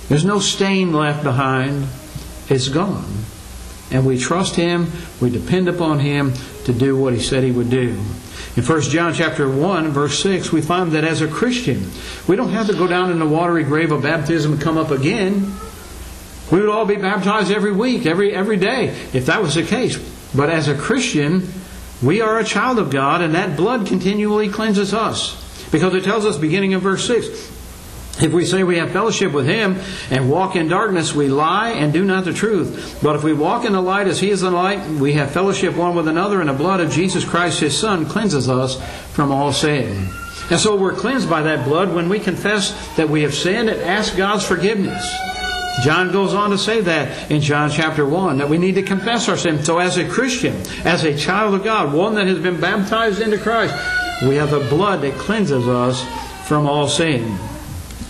There's 0.08 0.24
no 0.24 0.38
stain 0.38 0.92
left 0.92 1.24
behind, 1.24 1.88
it's 2.48 2.68
gone. 2.68 3.24
And 3.90 4.06
we 4.06 4.18
trust 4.18 4.54
Him, 4.54 4.92
we 5.20 5.30
depend 5.30 5.68
upon 5.68 5.98
Him 5.98 6.32
to 6.64 6.72
do 6.72 6.96
what 6.96 7.14
He 7.14 7.20
said 7.20 7.42
He 7.42 7.50
would 7.50 7.70
do. 7.70 8.00
In 8.56 8.62
1 8.62 8.80
John 8.82 9.14
chapter 9.14 9.50
1, 9.50 9.88
verse 9.88 10.22
6, 10.22 10.52
we 10.52 10.60
find 10.60 10.92
that 10.92 11.02
as 11.02 11.22
a 11.22 11.28
Christian, 11.28 11.90
we 12.28 12.36
don't 12.36 12.50
have 12.50 12.68
to 12.68 12.72
go 12.72 12.86
down 12.86 13.10
in 13.10 13.18
the 13.18 13.26
watery 13.26 13.64
grave 13.64 13.90
of 13.90 14.02
baptism 14.02 14.52
and 14.52 14.62
come 14.62 14.78
up 14.78 14.92
again. 14.92 15.52
We 16.50 16.60
would 16.60 16.68
all 16.68 16.86
be 16.86 16.96
baptized 16.96 17.50
every 17.50 17.72
week, 17.72 18.06
every, 18.06 18.34
every 18.34 18.56
day, 18.56 18.88
if 19.12 19.26
that 19.26 19.42
was 19.42 19.54
the 19.54 19.62
case. 19.62 19.98
But 20.34 20.50
as 20.50 20.68
a 20.68 20.76
Christian, 20.76 21.48
we 22.02 22.20
are 22.20 22.38
a 22.38 22.44
child 22.44 22.78
of 22.78 22.90
God, 22.90 23.22
and 23.22 23.34
that 23.34 23.56
blood 23.56 23.86
continually 23.86 24.48
cleanses 24.48 24.94
us. 24.94 25.44
Because 25.70 25.94
it 25.94 26.04
tells 26.04 26.24
us, 26.24 26.38
beginning 26.38 26.72
in 26.72 26.80
verse 26.80 27.06
6, 27.06 27.26
if 28.20 28.32
we 28.32 28.44
say 28.44 28.64
we 28.64 28.78
have 28.78 28.90
fellowship 28.90 29.32
with 29.32 29.46
Him 29.46 29.78
and 30.10 30.30
walk 30.30 30.56
in 30.56 30.68
darkness, 30.68 31.14
we 31.14 31.28
lie 31.28 31.70
and 31.70 31.92
do 31.92 32.04
not 32.04 32.24
the 32.24 32.32
truth. 32.32 32.98
But 33.02 33.16
if 33.16 33.22
we 33.22 33.32
walk 33.32 33.64
in 33.64 33.72
the 33.72 33.80
light 33.80 34.08
as 34.08 34.18
He 34.18 34.30
is 34.30 34.40
the 34.40 34.50
light, 34.50 34.88
we 34.88 35.12
have 35.14 35.30
fellowship 35.30 35.76
one 35.76 35.94
with 35.94 36.08
another, 36.08 36.40
and 36.40 36.48
the 36.48 36.54
blood 36.54 36.80
of 36.80 36.90
Jesus 36.90 37.24
Christ, 37.24 37.60
His 37.60 37.78
Son, 37.78 38.06
cleanses 38.06 38.48
us 38.48 38.82
from 39.12 39.30
all 39.30 39.52
sin. 39.52 40.08
And 40.50 40.58
so 40.58 40.76
we're 40.76 40.94
cleansed 40.94 41.28
by 41.28 41.42
that 41.42 41.66
blood 41.66 41.94
when 41.94 42.08
we 42.08 42.18
confess 42.18 42.72
that 42.96 43.08
we 43.08 43.22
have 43.22 43.34
sinned 43.34 43.68
and 43.68 43.80
ask 43.82 44.16
God's 44.16 44.46
forgiveness. 44.46 45.06
John 45.82 46.12
goes 46.12 46.34
on 46.34 46.50
to 46.50 46.58
say 46.58 46.80
that 46.80 47.30
in 47.30 47.40
John 47.40 47.70
chapter 47.70 48.04
1, 48.04 48.38
that 48.38 48.48
we 48.48 48.58
need 48.58 48.74
to 48.74 48.82
confess 48.82 49.28
our 49.28 49.36
sin. 49.36 49.64
So 49.64 49.78
as 49.78 49.96
a 49.96 50.08
Christian, 50.08 50.56
as 50.84 51.04
a 51.04 51.16
child 51.16 51.54
of 51.54 51.64
God, 51.64 51.92
one 51.92 52.14
that 52.16 52.26
has 52.26 52.38
been 52.38 52.60
baptized 52.60 53.20
into 53.20 53.38
Christ, 53.38 53.74
we 54.22 54.36
have 54.36 54.50
the 54.50 54.60
blood 54.68 55.02
that 55.02 55.14
cleanses 55.14 55.68
us 55.68 56.02
from 56.48 56.66
all 56.66 56.88
sin. 56.88 57.38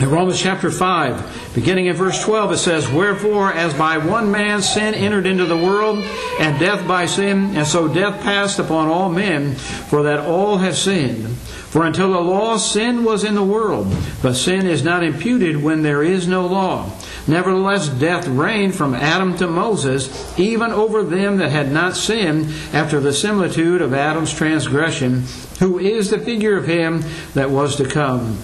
In 0.00 0.10
Romans 0.10 0.40
chapter 0.40 0.70
5, 0.70 1.54
beginning 1.56 1.86
in 1.86 1.96
verse 1.96 2.22
12, 2.22 2.52
it 2.52 2.58
says, 2.58 2.88
Wherefore, 2.88 3.52
as 3.52 3.74
by 3.74 3.98
one 3.98 4.30
man 4.30 4.62
sin 4.62 4.94
entered 4.94 5.26
into 5.26 5.44
the 5.44 5.56
world, 5.56 5.98
and 6.38 6.58
death 6.60 6.86
by 6.86 7.06
sin, 7.06 7.56
and 7.56 7.66
so 7.66 7.92
death 7.92 8.22
passed 8.22 8.60
upon 8.60 8.86
all 8.86 9.10
men, 9.10 9.56
for 9.56 10.04
that 10.04 10.20
all 10.20 10.58
have 10.58 10.76
sinned. 10.76 11.36
For 11.70 11.84
until 11.84 12.12
the 12.12 12.20
law, 12.20 12.56
sin 12.56 13.04
was 13.04 13.24
in 13.24 13.34
the 13.34 13.44
world, 13.44 13.94
but 14.22 14.34
sin 14.34 14.66
is 14.66 14.82
not 14.82 15.04
imputed 15.04 15.62
when 15.62 15.82
there 15.82 16.02
is 16.02 16.26
no 16.26 16.46
law. 16.46 16.90
Nevertheless, 17.26 17.88
death 17.88 18.26
reigned 18.26 18.74
from 18.74 18.94
Adam 18.94 19.36
to 19.36 19.46
Moses, 19.46 20.38
even 20.38 20.72
over 20.72 21.02
them 21.02 21.36
that 21.38 21.50
had 21.50 21.70
not 21.70 21.94
sinned, 21.94 22.52
after 22.72 23.00
the 23.00 23.12
similitude 23.12 23.82
of 23.82 23.92
Adam's 23.92 24.32
transgression, 24.32 25.24
who 25.58 25.78
is 25.78 26.08
the 26.08 26.18
figure 26.18 26.56
of 26.56 26.66
him 26.66 27.04
that 27.34 27.50
was 27.50 27.76
to 27.76 27.86
come 27.86 28.38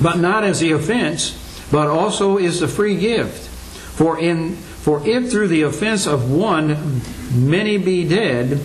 but 0.00 0.18
not 0.18 0.44
as 0.44 0.60
the 0.60 0.72
offense, 0.72 1.66
but 1.70 1.88
also 1.88 2.38
is 2.38 2.60
the 2.60 2.68
free 2.68 2.96
gift. 2.96 3.48
For 3.48 4.18
in 4.18 4.56
for 4.56 5.06
if 5.06 5.30
through 5.30 5.48
the 5.48 5.62
offense 5.62 6.06
of 6.06 6.30
one 6.30 7.00
many 7.32 7.78
be 7.78 8.06
dead, 8.06 8.60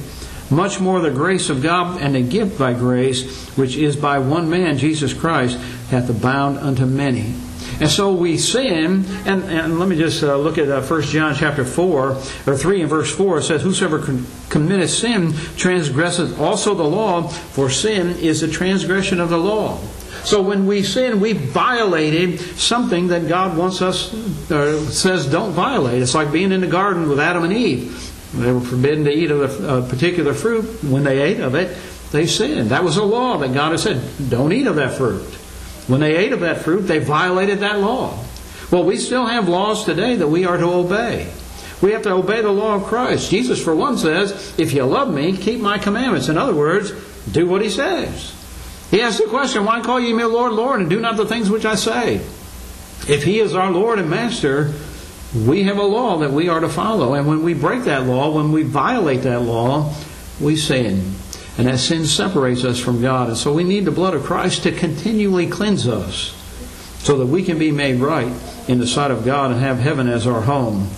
much 0.51 0.79
more 0.79 0.99
the 0.99 1.11
grace 1.11 1.49
of 1.49 1.61
God 1.61 2.01
and 2.01 2.15
the 2.15 2.21
gift 2.21 2.57
by 2.57 2.73
grace, 2.73 3.47
which 3.57 3.75
is 3.75 3.95
by 3.95 4.19
one 4.19 4.49
man, 4.49 4.77
Jesus 4.77 5.13
Christ, 5.13 5.57
hath 5.89 6.09
abound 6.09 6.57
unto 6.57 6.85
many. 6.85 7.33
And 7.79 7.89
so 7.89 8.13
we 8.13 8.37
sin, 8.37 9.05
and, 9.25 9.43
and 9.43 9.79
let 9.79 9.87
me 9.87 9.95
just 9.95 10.21
uh, 10.21 10.35
look 10.35 10.57
at 10.57 10.69
uh, 10.69 10.81
1 10.81 11.01
John 11.03 11.33
chapter 11.33 11.63
4, 11.63 12.09
or 12.47 12.57
3 12.57 12.81
and 12.81 12.89
verse 12.89 13.15
4. 13.15 13.37
It 13.37 13.43
says, 13.43 13.61
Whosoever 13.61 13.99
committeth 14.49 14.89
sin 14.89 15.31
transgresseth 15.55 16.39
also 16.39 16.75
the 16.75 16.83
law, 16.83 17.29
for 17.29 17.69
sin 17.69 18.17
is 18.17 18.41
the 18.41 18.49
transgression 18.49 19.21
of 19.21 19.29
the 19.29 19.37
law. 19.37 19.79
So 20.25 20.41
when 20.41 20.67
we 20.67 20.83
sin, 20.83 21.21
we 21.21 21.31
violated 21.33 22.39
something 22.39 23.07
that 23.07 23.29
God 23.29 23.57
wants 23.57 23.81
us, 23.81 24.13
uh, 24.51 24.79
says 24.89 25.25
don't 25.31 25.53
violate. 25.53 26.01
It's 26.01 26.13
like 26.13 26.31
being 26.31 26.51
in 26.51 26.59
the 26.59 26.67
garden 26.67 27.07
with 27.07 27.19
Adam 27.19 27.45
and 27.45 27.53
Eve. 27.53 28.08
They 28.33 28.51
were 28.51 28.61
forbidden 28.61 29.05
to 29.05 29.11
eat 29.11 29.31
of 29.31 29.63
a 29.63 29.87
particular 29.87 30.33
fruit. 30.33 30.83
When 30.83 31.03
they 31.03 31.21
ate 31.21 31.39
of 31.39 31.55
it, 31.55 31.75
they 32.11 32.27
sinned. 32.27 32.69
That 32.69 32.83
was 32.83 32.97
a 32.97 33.03
law 33.03 33.37
that 33.37 33.53
God 33.53 33.71
had 33.71 33.79
said, 33.79 34.29
don't 34.29 34.51
eat 34.51 34.67
of 34.67 34.75
that 34.75 34.97
fruit. 34.97 35.25
When 35.87 35.99
they 35.99 36.15
ate 36.15 36.33
of 36.33 36.41
that 36.41 36.61
fruit, 36.61 36.81
they 36.81 36.99
violated 36.99 37.59
that 37.59 37.79
law. 37.79 38.23
Well, 38.71 38.83
we 38.83 38.97
still 38.97 39.25
have 39.25 39.49
laws 39.49 39.85
today 39.85 40.15
that 40.17 40.27
we 40.27 40.45
are 40.45 40.57
to 40.57 40.65
obey. 40.65 41.31
We 41.81 41.93
have 41.93 42.03
to 42.03 42.11
obey 42.11 42.41
the 42.41 42.51
law 42.51 42.75
of 42.75 42.83
Christ. 42.83 43.31
Jesus, 43.31 43.63
for 43.63 43.75
one, 43.75 43.97
says, 43.97 44.53
If 44.59 44.73
you 44.73 44.83
love 44.83 45.11
me, 45.11 45.35
keep 45.35 45.59
my 45.59 45.77
commandments. 45.77 46.29
In 46.29 46.37
other 46.37 46.53
words, 46.53 46.91
do 47.31 47.47
what 47.47 47.61
he 47.61 47.69
says. 47.69 48.35
He 48.91 49.01
asks 49.01 49.21
the 49.21 49.29
question, 49.29 49.65
Why 49.65 49.81
call 49.81 49.99
ye 49.99 50.13
me 50.13 50.23
Lord, 50.23 50.53
Lord, 50.53 50.81
and 50.81 50.89
do 50.89 50.99
not 50.99 51.17
the 51.17 51.25
things 51.25 51.49
which 51.49 51.65
I 51.65 51.75
say? 51.75 52.15
If 53.07 53.23
He 53.23 53.39
is 53.39 53.55
our 53.55 53.71
Lord 53.71 53.99
and 53.99 54.09
Master, 54.09 54.73
we 55.35 55.63
have 55.63 55.77
a 55.77 55.83
law 55.83 56.17
that 56.17 56.31
we 56.31 56.49
are 56.49 56.59
to 56.59 56.69
follow. 56.69 57.13
And 57.13 57.27
when 57.27 57.43
we 57.43 57.53
break 57.53 57.83
that 57.83 58.05
law, 58.05 58.35
when 58.35 58.51
we 58.51 58.63
violate 58.63 59.21
that 59.23 59.41
law, 59.41 59.93
we 60.39 60.55
sin. 60.55 61.13
And 61.57 61.67
that 61.67 61.79
sin 61.79 62.05
separates 62.05 62.63
us 62.63 62.79
from 62.79 63.01
God. 63.01 63.27
And 63.27 63.37
so 63.37 63.53
we 63.53 63.63
need 63.63 63.85
the 63.85 63.91
blood 63.91 64.13
of 64.13 64.23
Christ 64.23 64.63
to 64.63 64.71
continually 64.71 65.47
cleanse 65.47 65.87
us 65.87 66.35
so 66.99 67.17
that 67.17 67.27
we 67.27 67.43
can 67.43 67.59
be 67.59 67.71
made 67.71 67.99
right 67.99 68.31
in 68.67 68.79
the 68.79 68.87
sight 68.87 69.11
of 69.11 69.25
God 69.25 69.51
and 69.51 69.59
have 69.59 69.79
heaven 69.79 70.07
as 70.07 70.25
our 70.25 70.41
home. 70.41 70.89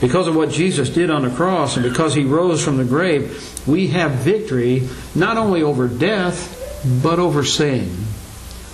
Because 0.00 0.26
of 0.26 0.36
what 0.36 0.50
Jesus 0.50 0.90
did 0.90 1.10
on 1.10 1.22
the 1.22 1.30
cross 1.30 1.76
and 1.76 1.88
because 1.88 2.14
he 2.14 2.24
rose 2.24 2.62
from 2.62 2.76
the 2.76 2.84
grave, 2.84 3.66
we 3.66 3.88
have 3.88 4.12
victory 4.12 4.88
not 5.14 5.36
only 5.36 5.62
over 5.62 5.88
death, 5.88 6.82
but 7.02 7.18
over 7.18 7.44
sin. 7.44 7.96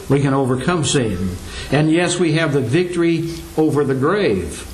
We 0.08 0.20
can 0.20 0.34
overcome 0.34 0.84
sin. 0.84 1.36
And 1.70 1.90
yes, 1.90 2.18
we 2.18 2.32
have 2.32 2.52
the 2.52 2.60
victory 2.60 3.34
over 3.56 3.84
the 3.84 3.94
grave. 3.94 4.68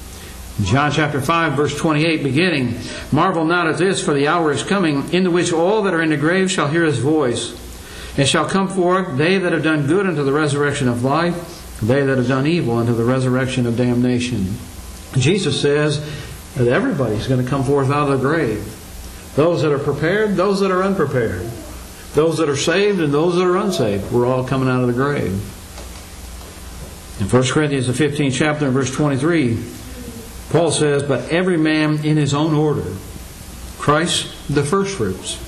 John 0.62 0.90
chapter 0.90 1.20
5, 1.20 1.52
verse 1.52 1.78
28, 1.78 2.22
beginning, 2.24 2.78
Marvel 3.12 3.44
not 3.44 3.68
at 3.68 3.78
this, 3.78 4.04
for 4.04 4.12
the 4.12 4.26
hour 4.26 4.50
is 4.50 4.64
coming, 4.64 5.08
in 5.12 5.22
the 5.22 5.30
which 5.30 5.52
all 5.52 5.82
that 5.82 5.94
are 5.94 6.02
in 6.02 6.10
the 6.10 6.16
grave 6.16 6.50
shall 6.50 6.66
hear 6.66 6.84
his 6.84 6.98
voice, 6.98 7.52
and 8.18 8.26
shall 8.26 8.48
come 8.48 8.68
forth, 8.68 9.16
they 9.16 9.38
that 9.38 9.52
have 9.52 9.62
done 9.62 9.86
good 9.86 10.06
unto 10.06 10.24
the 10.24 10.32
resurrection 10.32 10.88
of 10.88 11.04
life, 11.04 11.78
they 11.80 12.02
that 12.02 12.18
have 12.18 12.26
done 12.26 12.46
evil 12.46 12.76
unto 12.76 12.92
the 12.92 13.04
resurrection 13.04 13.66
of 13.66 13.76
damnation. 13.76 14.56
Jesus 15.12 15.60
says 15.60 16.00
that 16.54 16.66
everybody's 16.66 17.28
going 17.28 17.42
to 17.42 17.48
come 17.48 17.62
forth 17.62 17.90
out 17.90 18.10
of 18.10 18.20
the 18.20 18.28
grave. 18.28 18.64
Those 19.36 19.62
that 19.62 19.72
are 19.72 19.78
prepared, 19.78 20.34
those 20.34 20.58
that 20.58 20.72
are 20.72 20.82
unprepared. 20.82 21.48
Those 22.14 22.38
that 22.38 22.48
are 22.48 22.56
saved 22.56 23.00
and 23.00 23.14
those 23.14 23.36
that 23.36 23.44
are 23.44 23.56
unsaved. 23.58 24.10
We're 24.10 24.26
all 24.26 24.42
coming 24.44 24.68
out 24.68 24.80
of 24.80 24.88
the 24.88 24.92
grave. 24.92 25.34
In 27.20 27.28
1 27.28 27.42
Corinthians, 27.52 27.86
the 27.86 27.92
15th 27.92 28.34
chapter, 28.34 28.64
and 28.64 28.74
verse 28.74 28.92
23, 28.92 29.56
Paul 30.50 30.70
says, 30.70 31.02
But 31.02 31.30
every 31.30 31.56
man 31.56 32.04
in 32.04 32.16
his 32.16 32.32
own 32.32 32.54
order, 32.54 32.94
Christ 33.78 34.34
the 34.48 34.64
firstfruits. 34.64 35.44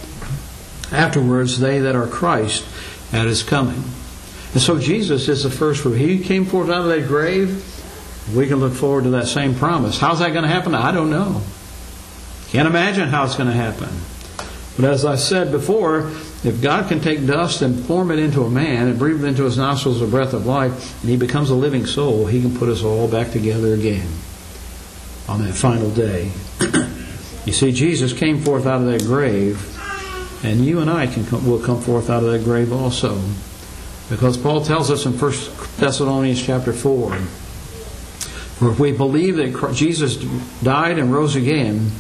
Afterwards, 0.93 1.59
they 1.59 1.79
that 1.81 1.95
are 1.95 2.07
Christ 2.07 2.65
at 3.13 3.27
his 3.27 3.43
coming. 3.43 3.83
And 4.53 4.61
so 4.61 4.79
Jesus 4.79 5.29
is 5.29 5.45
the 5.45 5.51
first 5.51 5.83
fruit. 5.83 5.95
He 5.95 6.23
came 6.23 6.45
forth 6.45 6.69
out 6.69 6.83
of 6.83 6.89
that 6.89 7.07
grave. 7.07 7.65
We 8.35 8.47
can 8.47 8.57
look 8.57 8.73
forward 8.73 9.05
to 9.05 9.11
that 9.11 9.27
same 9.27 9.55
promise. 9.55 9.99
How's 9.99 10.19
that 10.19 10.33
going 10.33 10.43
to 10.43 10.49
happen? 10.49 10.75
I 10.75 10.93
don't 10.93 11.11
know. 11.11 11.43
Can't 12.49 12.69
imagine 12.69 13.09
how 13.09 13.25
it's 13.25 13.37
going 13.37 13.49
to 13.49 13.55
happen. 13.55 13.89
But 14.77 14.91
as 14.91 15.05
I 15.05 15.17
said 15.17 15.53
before, 15.53 16.11
if 16.43 16.61
God 16.61 16.89
can 16.89 17.01
take 17.01 17.27
dust 17.27 17.63
and 17.63 17.85
form 17.87 18.11
it 18.11 18.19
into 18.19 18.43
a 18.43 18.51
man 18.51 18.89
and 18.89 18.99
breathe 18.99 19.25
into 19.25 19.45
his 19.45 19.57
nostrils 19.57 20.03
a 20.03 20.07
breath 20.07 20.33
of 20.33 20.47
life, 20.47 21.01
and 21.03 21.11
he 21.11 21.17
becomes 21.17 21.51
a 21.51 21.55
living 21.55 21.87
soul, 21.87 22.27
he 22.27 22.41
can 22.41 22.57
put 22.57 22.69
us 22.69 22.83
all 22.83 23.09
back 23.09 23.31
together 23.31 23.75
again 23.75 24.09
on 25.31 25.41
that 25.43 25.55
final 25.55 25.89
day. 25.91 26.33
you 27.47 27.53
see, 27.53 27.71
Jesus 27.71 28.13
came 28.13 28.41
forth 28.41 28.67
out 28.67 28.81
of 28.83 28.87
that 28.87 29.05
grave, 29.05 29.65
and 30.45 30.65
you 30.67 30.81
and 30.81 30.91
I 30.91 31.07
can 31.07 31.25
come, 31.25 31.47
will 31.49 31.61
come 31.61 31.81
forth 31.81 32.11
out 32.11 32.25
of 32.25 32.33
that 32.33 32.43
grave 32.43 32.73
also. 32.73 33.23
Because 34.09 34.37
Paul 34.37 34.65
tells 34.65 34.91
us 34.91 35.07
in 35.07 35.13
1 35.13 35.33
Thessalonians 35.79 36.45
chapter 36.45 36.73
4, 36.73 37.15
for 37.15 38.73
if 38.73 38.81
we 38.81 38.91
believe 38.91 39.37
that 39.37 39.73
Jesus 39.73 40.17
died 40.63 40.99
and 40.99 41.13
rose 41.13 41.37
again, 41.37 41.93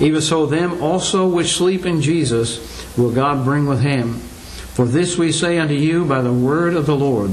even 0.00 0.22
so 0.22 0.46
them 0.46 0.82
also 0.82 1.28
which 1.28 1.52
sleep 1.52 1.84
in 1.84 2.00
Jesus 2.00 2.96
will 2.96 3.12
God 3.12 3.44
bring 3.44 3.66
with 3.66 3.82
him. 3.82 4.14
For 4.14 4.86
this 4.86 5.18
we 5.18 5.32
say 5.32 5.58
unto 5.58 5.74
you 5.74 6.06
by 6.06 6.22
the 6.22 6.32
word 6.32 6.74
of 6.74 6.86
the 6.86 6.96
Lord, 6.96 7.32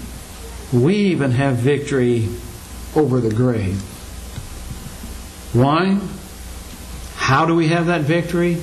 we 0.73 0.95
even 0.95 1.31
have 1.31 1.57
victory 1.57 2.29
over 2.95 3.19
the 3.19 3.33
grave. 3.33 3.81
Why? 5.53 5.99
How 7.15 7.45
do 7.45 7.55
we 7.55 7.67
have 7.67 7.87
that 7.87 8.01
victory? 8.01 8.61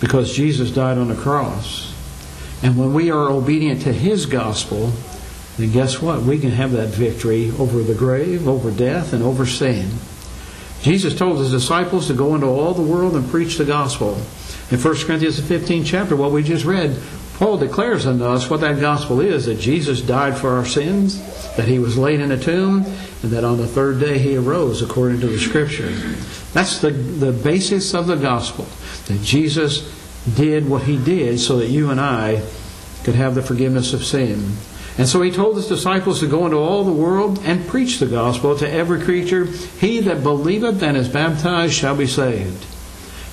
Because 0.00 0.34
Jesus 0.34 0.70
died 0.70 0.98
on 0.98 1.08
the 1.08 1.14
cross. 1.14 1.94
And 2.62 2.76
when 2.76 2.94
we 2.94 3.10
are 3.10 3.30
obedient 3.30 3.82
to 3.82 3.92
His 3.92 4.26
gospel, 4.26 4.92
then 5.56 5.72
guess 5.72 6.02
what? 6.02 6.22
We 6.22 6.38
can 6.38 6.50
have 6.50 6.72
that 6.72 6.88
victory 6.88 7.50
over 7.58 7.82
the 7.82 7.94
grave, 7.94 8.46
over 8.46 8.70
death, 8.70 9.12
and 9.12 9.22
over 9.22 9.46
sin. 9.46 9.90
Jesus 10.82 11.16
told 11.16 11.38
his 11.38 11.50
disciples 11.50 12.06
to 12.06 12.14
go 12.14 12.34
into 12.34 12.46
all 12.46 12.74
the 12.74 12.82
world 12.82 13.16
and 13.16 13.28
preach 13.28 13.56
the 13.56 13.64
gospel. 13.64 14.14
In 14.70 14.78
1 14.78 14.94
Corinthians 15.06 15.40
15 15.40 15.84
chapter, 15.84 16.14
what 16.14 16.30
we 16.30 16.42
just 16.42 16.64
read, 16.64 16.96
Paul 17.36 17.58
declares 17.58 18.06
unto 18.06 18.24
us 18.24 18.48
what 18.48 18.60
that 18.62 18.80
gospel 18.80 19.20
is 19.20 19.44
that 19.44 19.60
Jesus 19.60 20.00
died 20.00 20.38
for 20.38 20.56
our 20.56 20.64
sins, 20.64 21.20
that 21.56 21.68
he 21.68 21.78
was 21.78 21.98
laid 21.98 22.20
in 22.20 22.32
a 22.32 22.38
tomb, 22.38 22.86
and 23.22 23.30
that 23.30 23.44
on 23.44 23.58
the 23.58 23.66
third 23.66 24.00
day 24.00 24.18
he 24.18 24.36
arose 24.36 24.80
according 24.80 25.20
to 25.20 25.26
the 25.26 25.38
scripture. 25.38 25.90
That's 26.54 26.80
the, 26.80 26.90
the 26.90 27.32
basis 27.32 27.92
of 27.92 28.06
the 28.06 28.16
gospel, 28.16 28.66
that 29.08 29.22
Jesus 29.22 29.82
did 30.34 30.66
what 30.66 30.84
he 30.84 30.96
did 30.96 31.38
so 31.38 31.58
that 31.58 31.68
you 31.68 31.90
and 31.90 32.00
I 32.00 32.42
could 33.04 33.14
have 33.14 33.34
the 33.34 33.42
forgiveness 33.42 33.92
of 33.92 34.02
sin. 34.02 34.56
And 34.96 35.06
so 35.06 35.20
he 35.20 35.30
told 35.30 35.56
his 35.56 35.68
disciples 35.68 36.20
to 36.20 36.26
go 36.26 36.46
into 36.46 36.56
all 36.56 36.84
the 36.84 36.92
world 36.92 37.38
and 37.44 37.68
preach 37.68 37.98
the 37.98 38.06
gospel 38.06 38.56
to 38.56 38.68
every 38.68 39.02
creature. 39.02 39.44
He 39.44 40.00
that 40.00 40.22
believeth 40.22 40.82
and 40.82 40.96
is 40.96 41.10
baptized 41.10 41.74
shall 41.74 41.96
be 41.96 42.06
saved. 42.06 42.64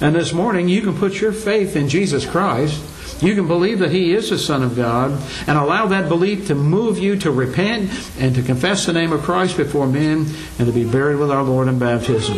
And 0.01 0.13
this 0.13 0.33
morning, 0.33 0.67
you 0.67 0.81
can 0.81 0.97
put 0.97 1.21
your 1.21 1.31
faith 1.31 1.77
in 1.77 1.87
Jesus 1.87 2.25
Christ 2.25 2.83
You 3.21 3.35
can 3.35 3.47
believe 3.47 3.79
that 3.79 3.91
He 3.91 4.13
is 4.13 4.29
the 4.29 4.37
Son 4.37 4.63
of 4.63 4.75
God 4.75 5.11
and 5.47 5.57
allow 5.57 5.87
that 5.87 6.09
belief 6.09 6.47
to 6.47 6.55
move 6.55 6.97
you 6.97 7.15
to 7.17 7.31
repent 7.31 7.91
and 8.19 8.35
to 8.35 8.41
confess 8.41 8.85
the 8.85 8.93
name 8.93 9.11
of 9.11 9.21
Christ 9.21 9.57
before 9.57 9.87
men 9.87 10.27
and 10.59 10.67
to 10.67 10.73
be 10.73 10.83
buried 10.83 11.17
with 11.17 11.31
our 11.31 11.43
Lord 11.43 11.67
in 11.67 11.79
baptism. 11.79 12.37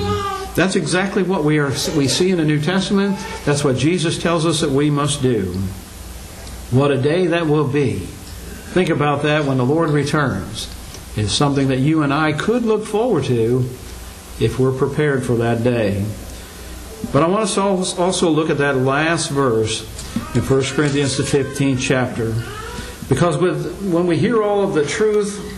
That's 0.55 0.75
exactly 0.75 1.23
what 1.23 1.43
we 1.43 1.59
are 1.59 1.71
we 1.97 2.07
see 2.07 2.31
in 2.31 2.37
the 2.37 2.45
New 2.45 2.61
Testament. 2.61 3.17
That's 3.43 3.63
what 3.63 3.77
Jesus 3.77 4.17
tells 4.17 4.45
us 4.45 4.61
that 4.61 4.69
we 4.69 4.89
must 4.89 5.21
do. 5.21 5.53
What 6.71 6.91
a 6.91 7.01
day 7.01 7.27
that 7.27 7.47
will 7.47 7.67
be. 7.67 7.99
Think 8.73 8.89
about 8.89 9.23
that 9.23 9.45
when 9.45 9.57
the 9.57 9.65
Lord 9.65 9.89
returns. 9.89 10.73
It's 11.15 11.31
something 11.31 11.69
that 11.69 11.79
you 11.79 12.03
and 12.03 12.13
I 12.13 12.33
could 12.33 12.63
look 12.63 12.85
forward 12.85 13.25
to 13.25 13.69
if 14.39 14.59
we're 14.59 14.77
prepared 14.77 15.25
for 15.25 15.35
that 15.37 15.63
day. 15.63 16.05
But 17.13 17.23
I 17.23 17.27
want 17.27 17.43
us 17.43 17.55
to 17.55 18.01
also 18.01 18.29
look 18.29 18.49
at 18.49 18.57
that 18.57 18.75
last 18.75 19.29
verse 19.29 19.94
in 20.35 20.41
1 20.41 20.63
Corinthians, 20.75 21.17
the 21.17 21.23
15th 21.23 21.79
chapter. 21.79 22.33
Because 23.07 23.37
with, 23.37 23.91
when 23.91 24.07
we 24.07 24.17
hear 24.17 24.41
all 24.41 24.63
of 24.63 24.73
the 24.73 24.85
truth, 24.85 25.53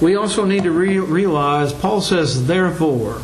we 0.00 0.16
also 0.16 0.44
need 0.44 0.62
to 0.62 0.70
re- 0.70 0.98
realize 0.98 1.72
Paul 1.72 2.00
says, 2.00 2.46
therefore, 2.46 3.20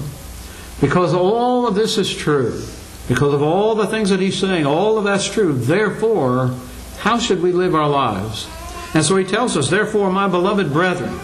because 0.81 1.15
all 1.15 1.67
of 1.67 1.75
this 1.75 1.99
is 1.99 2.15
true, 2.15 2.63
because 3.09 3.33
of 3.33 3.43
all 3.43 3.75
the 3.75 3.87
things 3.87 4.11
that 4.11 4.21
he's 4.21 4.39
saying, 4.39 4.67
all 4.67 4.99
of 4.99 5.05
that's 5.05 5.29
true, 5.29 5.53
therefore, 5.53 6.55
how 6.99 7.19
should 7.19 7.43
we 7.43 7.53
live 7.53 7.75
our 7.75 7.89
lives? 7.89 8.49
And 8.95 9.05
so 9.05 9.17
he 9.17 9.25
tells 9.25 9.57
us, 9.57 9.71
therefore, 9.71 10.11
my 10.11 10.29
beloved 10.29 10.73
brethren, 10.73 11.19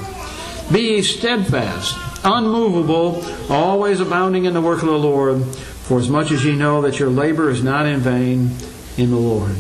be 0.73 0.81
ye 0.81 1.03
steadfast, 1.03 1.97
unmovable, 2.25 3.25
always 3.49 4.01
abounding 4.01 4.45
in 4.45 4.55
the 4.55 4.61
work 4.61 4.83
of 4.83 4.89
the 4.89 4.99
Lord, 4.99 5.45
for 5.45 5.99
as 5.99 6.09
much 6.09 6.31
as 6.31 6.45
ye 6.45 6.55
know 6.55 6.83
that 6.83 6.99
your 6.99 7.11
labor 7.11 7.51
is 7.51 7.63
not 7.63 7.87
in 7.87 8.01
vain 8.01 8.51
in 8.97 9.11
the 9.11 9.17
Lord. 9.17 9.57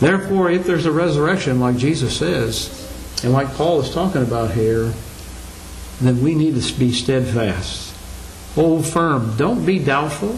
Therefore, 0.00 0.50
if 0.50 0.66
there's 0.66 0.86
a 0.86 0.92
resurrection, 0.92 1.60
like 1.60 1.76
Jesus 1.76 2.16
says, 2.16 2.78
and 3.22 3.32
like 3.32 3.54
Paul 3.54 3.80
is 3.80 3.92
talking 3.92 4.22
about 4.22 4.50
here, 4.50 4.92
then 6.00 6.22
we 6.22 6.34
need 6.34 6.60
to 6.60 6.78
be 6.78 6.92
steadfast. 6.92 7.94
Hold 8.54 8.84
firm. 8.84 9.36
Don't 9.36 9.64
be 9.64 9.78
doubtful. 9.78 10.36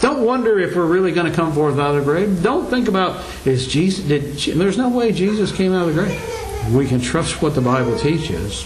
Don't 0.00 0.24
wonder 0.24 0.58
if 0.58 0.76
we're 0.76 0.84
really 0.84 1.12
going 1.12 1.26
to 1.26 1.34
come 1.34 1.52
forth 1.52 1.78
out 1.78 1.94
of 1.94 2.04
the 2.04 2.12
grave. 2.12 2.42
Don't 2.42 2.68
think 2.68 2.88
about 2.88 3.24
is 3.46 3.66
Jesus 3.66 4.04
did 4.04 4.58
there's 4.58 4.76
no 4.76 4.90
way 4.90 5.12
Jesus 5.12 5.56
came 5.56 5.72
out 5.72 5.88
of 5.88 5.94
the 5.94 6.02
grave. 6.02 6.74
We 6.74 6.86
can 6.86 7.00
trust 7.00 7.40
what 7.40 7.54
the 7.54 7.62
Bible 7.62 7.98
teaches, 7.98 8.64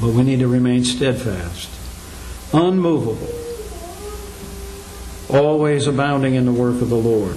but 0.00 0.10
we 0.10 0.24
need 0.24 0.40
to 0.40 0.48
remain 0.48 0.84
steadfast, 0.84 1.70
unmovable, 2.52 3.28
always 5.30 5.86
abounding 5.86 6.34
in 6.34 6.44
the 6.44 6.52
work 6.52 6.80
of 6.80 6.88
the 6.88 6.96
Lord. 6.96 7.36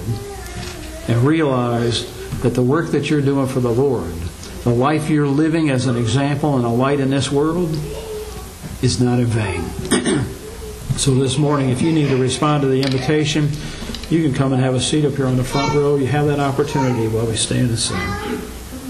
And 1.08 1.22
realize 1.26 2.06
that 2.42 2.54
the 2.54 2.62
work 2.62 2.90
that 2.92 3.10
you're 3.10 3.20
doing 3.20 3.46
for 3.46 3.60
the 3.60 3.72
Lord, 3.72 4.12
the 4.64 4.70
life 4.70 5.10
you're 5.10 5.26
living 5.26 5.70
as 5.70 5.86
an 5.86 5.96
example 5.96 6.56
and 6.56 6.64
a 6.64 6.68
light 6.68 7.00
in 7.00 7.10
this 7.10 7.30
world, 7.30 7.70
is 8.82 9.00
not 9.00 9.18
in 9.18 9.26
vain. 9.26 9.62
so 10.96 11.14
this 11.14 11.38
morning, 11.38 11.70
if 11.70 11.82
you 11.82 11.92
need 11.92 12.08
to 12.08 12.16
respond 12.16 12.62
to 12.62 12.68
the 12.68 12.82
invitation, 12.82 13.48
you 14.10 14.22
can 14.22 14.34
come 14.34 14.52
and 14.52 14.62
have 14.62 14.74
a 14.74 14.80
seat 14.80 15.04
up 15.04 15.14
here 15.14 15.26
on 15.26 15.36
the 15.36 15.44
front 15.44 15.74
row. 15.74 15.96
You 15.96 16.06
have 16.06 16.26
that 16.26 16.40
opportunity 16.40 17.08
while 17.08 17.26
we 17.26 17.36
stand 17.36 17.70
and 17.70 17.78
sing. 17.78 18.51